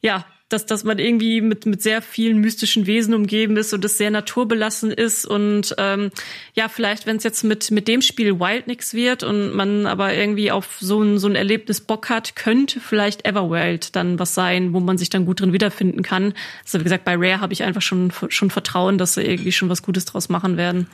[0.00, 3.96] ja, dass, dass man irgendwie mit, mit sehr vielen mystischen Wesen umgeben ist und es
[3.96, 5.24] sehr naturbelassen ist.
[5.24, 6.10] Und ähm,
[6.54, 10.14] ja, vielleicht, wenn es jetzt mit, mit dem Spiel Wild nix wird und man aber
[10.14, 14.72] irgendwie auf so ein, so ein Erlebnis Bock hat, könnte vielleicht Everwild dann was sein,
[14.74, 16.34] wo man sich dann gut drin wiederfinden kann.
[16.64, 19.70] Also wie gesagt, bei Rare habe ich einfach schon, schon Vertrauen, dass sie irgendwie schon
[19.70, 20.88] was Gutes draus machen werden.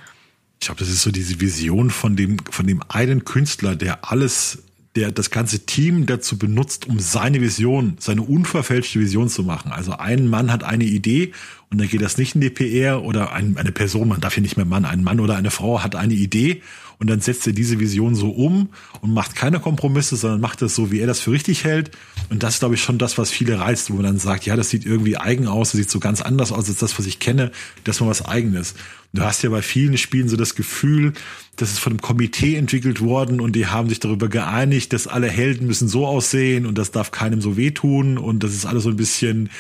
[0.60, 4.62] Ich glaube, das ist so diese Vision von dem, von dem einen Künstler, der alles
[5.00, 9.72] der das ganze Team dazu benutzt, um seine Vision, seine unverfälschte Vision zu machen.
[9.72, 11.32] Also ein Mann hat eine Idee
[11.70, 14.42] und dann geht das nicht in die PR oder ein, eine Person, man darf hier
[14.42, 16.62] nicht mehr Mann, ein Mann oder eine Frau hat eine Idee
[17.00, 18.68] und dann setzt er diese Vision so um
[19.00, 21.92] und macht keine Kompromisse, sondern macht das so, wie er das für richtig hält.
[22.28, 24.54] Und das ist, glaube ich, schon das, was viele reizt, wo man dann sagt, ja,
[24.54, 27.18] das sieht irgendwie eigen aus, das sieht so ganz anders aus als das, was ich
[27.18, 27.52] kenne,
[27.84, 28.74] das mal was eigenes.
[29.12, 31.14] Du hast ja bei vielen Spielen so das Gefühl,
[31.56, 35.28] das ist von einem Komitee entwickelt worden und die haben sich darüber geeinigt, dass alle
[35.28, 38.90] Helden müssen so aussehen und das darf keinem so wehtun und das ist alles so
[38.90, 39.50] ein bisschen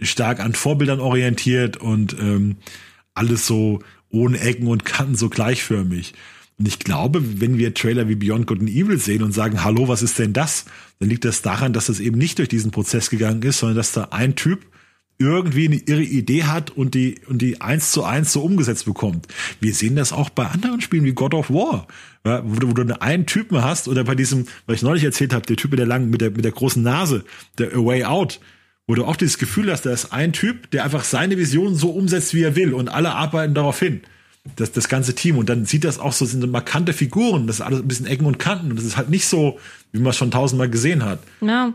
[0.00, 2.56] stark an Vorbildern orientiert und ähm,
[3.14, 3.80] alles so
[4.10, 6.14] ohne Ecken und Kanten so gleichförmig.
[6.58, 9.88] Und ich glaube, wenn wir Trailer wie Beyond Good and Evil sehen und sagen, hallo,
[9.88, 10.66] was ist denn das?
[10.98, 13.92] Dann liegt das daran, dass das eben nicht durch diesen Prozess gegangen ist, sondern dass
[13.92, 14.66] da ein Typ
[15.18, 19.28] irgendwie eine irre Idee hat und die, und die eins zu eins so umgesetzt bekommt.
[19.60, 21.86] Wir sehen das auch bei anderen Spielen wie God of War,
[22.24, 25.32] ja, wo, du, wo du einen Typen hast oder bei diesem, was ich neulich erzählt
[25.32, 27.24] habe, der Typ mit der langen, mit der, mit der großen Nase,
[27.58, 28.40] der A Way Out,
[28.92, 31.92] wo du auch dieses Gefühl hast, da ist ein Typ, der einfach seine Vision so
[31.92, 34.02] umsetzt, wie er will und alle arbeiten darauf hin.
[34.56, 35.38] Das, das ganze Team.
[35.38, 38.26] Und dann sieht das auch so, sind markante Figuren, das ist alles ein bisschen Ecken
[38.26, 39.58] und Kanten und das ist halt nicht so,
[39.92, 41.20] wie man es schon tausendmal gesehen hat.
[41.40, 41.72] Ja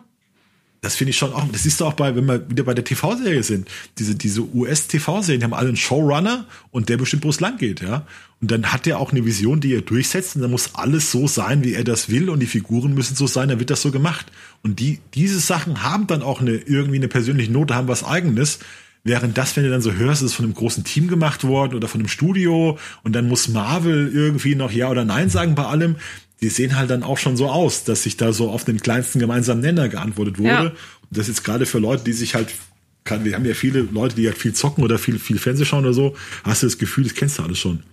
[0.81, 2.83] das finde ich schon auch, das siehst du auch bei, wenn wir wieder bei der
[2.83, 3.67] TV-Serie sind.
[3.97, 7.81] Diese, diese US-TV-Serien, die haben alle einen Showrunner und der bestimmt, wo es lang geht,
[7.81, 8.05] ja.
[8.39, 11.27] Und dann hat er auch eine Vision, die er durchsetzt und dann muss alles so
[11.27, 13.91] sein, wie er das will und die Figuren müssen so sein, dann wird das so
[13.91, 14.27] gemacht.
[14.61, 18.59] Und die, diese Sachen haben dann auch eine, irgendwie eine persönliche Note, haben was eigenes.
[19.03, 21.87] Während das, wenn du dann so hörst, ist von einem großen Team gemacht worden oder
[21.87, 25.95] von einem Studio und dann muss Marvel irgendwie noch Ja oder Nein sagen bei allem,
[26.41, 29.19] die sehen halt dann auch schon so aus, dass sich da so auf den kleinsten
[29.19, 30.49] gemeinsamen Nenner geantwortet wurde.
[30.49, 30.61] Ja.
[30.61, 30.73] Und
[31.09, 32.53] das ist gerade für Leute, die sich halt,
[33.05, 35.93] wir haben ja viele Leute, die halt viel zocken oder viel, viel Fernseh schauen oder
[35.93, 37.83] so, hast du das Gefühl, das kennst du alles schon.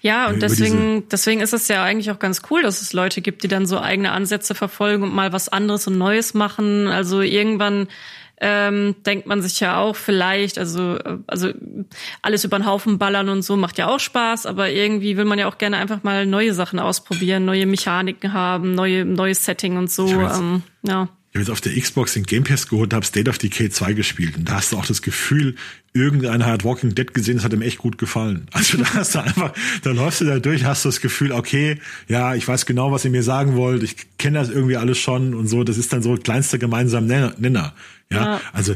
[0.00, 3.42] Ja, und deswegen, deswegen ist es ja eigentlich auch ganz cool, dass es Leute gibt,
[3.42, 6.86] die dann so eigene Ansätze verfolgen und mal was anderes und Neues machen.
[6.86, 7.88] Also irgendwann
[8.40, 11.50] ähm, denkt man sich ja auch vielleicht, also, also
[12.22, 15.38] alles über den Haufen ballern und so macht ja auch Spaß, aber irgendwie will man
[15.38, 19.90] ja auch gerne einfach mal neue Sachen ausprobieren, neue Mechaniken haben, neue, neues Setting und
[19.90, 20.06] so.
[20.08, 21.08] Ähm, ja.
[21.36, 23.92] Habe jetzt auf der Xbox den Game Pass geholt und habe State of Decay 2
[23.92, 24.38] gespielt.
[24.38, 25.54] Und da hast du auch das Gefühl,
[25.92, 28.46] irgendeiner hat Walking Dead gesehen, das hat ihm echt gut gefallen.
[28.52, 31.78] Also da hast du einfach, da läufst du da durch, hast du das Gefühl, okay,
[32.08, 35.34] ja, ich weiß genau, was ihr mir sagen wollt, ich kenne das irgendwie alles schon
[35.34, 35.62] und so.
[35.62, 37.74] Das ist dann so kleinster gemeinsamer Nenner.
[38.10, 38.40] Ja, ja.
[38.54, 38.74] also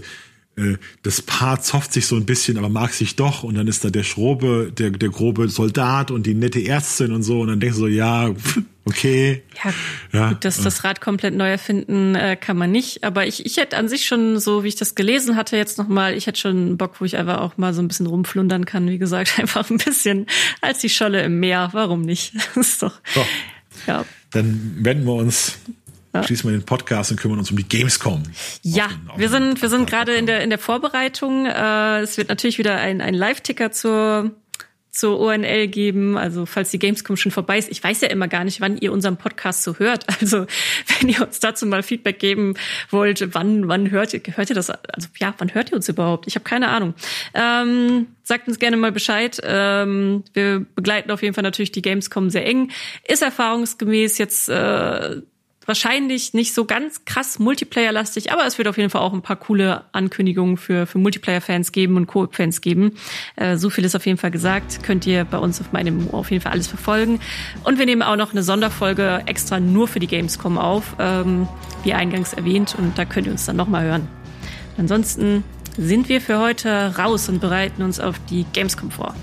[1.03, 3.91] das Paar zofft sich so ein bisschen, aber mag sich doch und dann ist da
[3.91, 7.77] der Schrobe, der, der grobe Soldat und die nette Ärztin und so und dann denkst
[7.77, 8.31] du so, ja,
[8.85, 9.43] okay.
[9.65, 9.73] Ja,
[10.13, 10.29] ja.
[10.31, 13.77] Gut, dass das Rad komplett neu erfinden äh, kann man nicht, aber ich, ich hätte
[13.77, 17.01] an sich schon so, wie ich das gelesen hatte jetzt nochmal, ich hätte schon Bock,
[17.01, 20.27] wo ich einfach auch mal so ein bisschen rumflundern kann, wie gesagt, einfach ein bisschen
[20.61, 22.35] als die Scholle im Meer, warum nicht?
[22.55, 23.25] Das ist doch, so.
[23.87, 24.05] ja.
[24.33, 25.59] Dann wenden wir uns
[26.15, 26.23] ja.
[26.23, 28.23] schließen wir den Podcast und kümmern uns um die Gamescom.
[28.63, 31.47] Ja, den, wir sind wir sind gerade in der in der Vorbereitung.
[31.47, 34.33] Äh, es wird natürlich wieder ein ein Live-Ticker zur
[34.91, 37.71] zur ONL geben, also falls die Gamescom schon vorbei ist.
[37.71, 40.05] Ich weiß ja immer gar nicht, wann ihr unseren Podcast so hört.
[40.21, 40.47] Also
[40.99, 42.55] wenn ihr uns dazu mal Feedback geben
[42.91, 44.69] wollt, wann wann hört ihr hört ihr das?
[44.69, 46.27] Also ja, wann hört ihr uns überhaupt?
[46.27, 46.93] Ich habe keine Ahnung.
[47.33, 49.41] Ähm, sagt uns gerne mal Bescheid.
[49.43, 52.71] Ähm, wir begleiten auf jeden Fall natürlich die Gamescom sehr eng.
[53.09, 55.23] Ist erfahrungsgemäß jetzt äh,
[55.67, 59.37] wahrscheinlich nicht so ganz krass Multiplayer-lastig, aber es wird auf jeden Fall auch ein paar
[59.37, 62.97] coole Ankündigungen für, für Multiplayer-Fans geben und Coop-Fans geben.
[63.37, 64.83] Äh, so viel ist auf jeden Fall gesagt.
[64.83, 67.21] Könnt ihr bei uns auf meinem auf jeden Fall alles verfolgen.
[67.65, 71.47] Und wir nehmen auch noch eine Sonderfolge extra nur für die Gamescom auf, ähm,
[71.85, 72.75] wie eingangs erwähnt.
[72.77, 74.09] Und da könnt ihr uns dann nochmal hören.
[74.79, 75.45] Ansonsten
[75.77, 79.15] sind wir für heute raus und bereiten uns auf die Gamescom vor.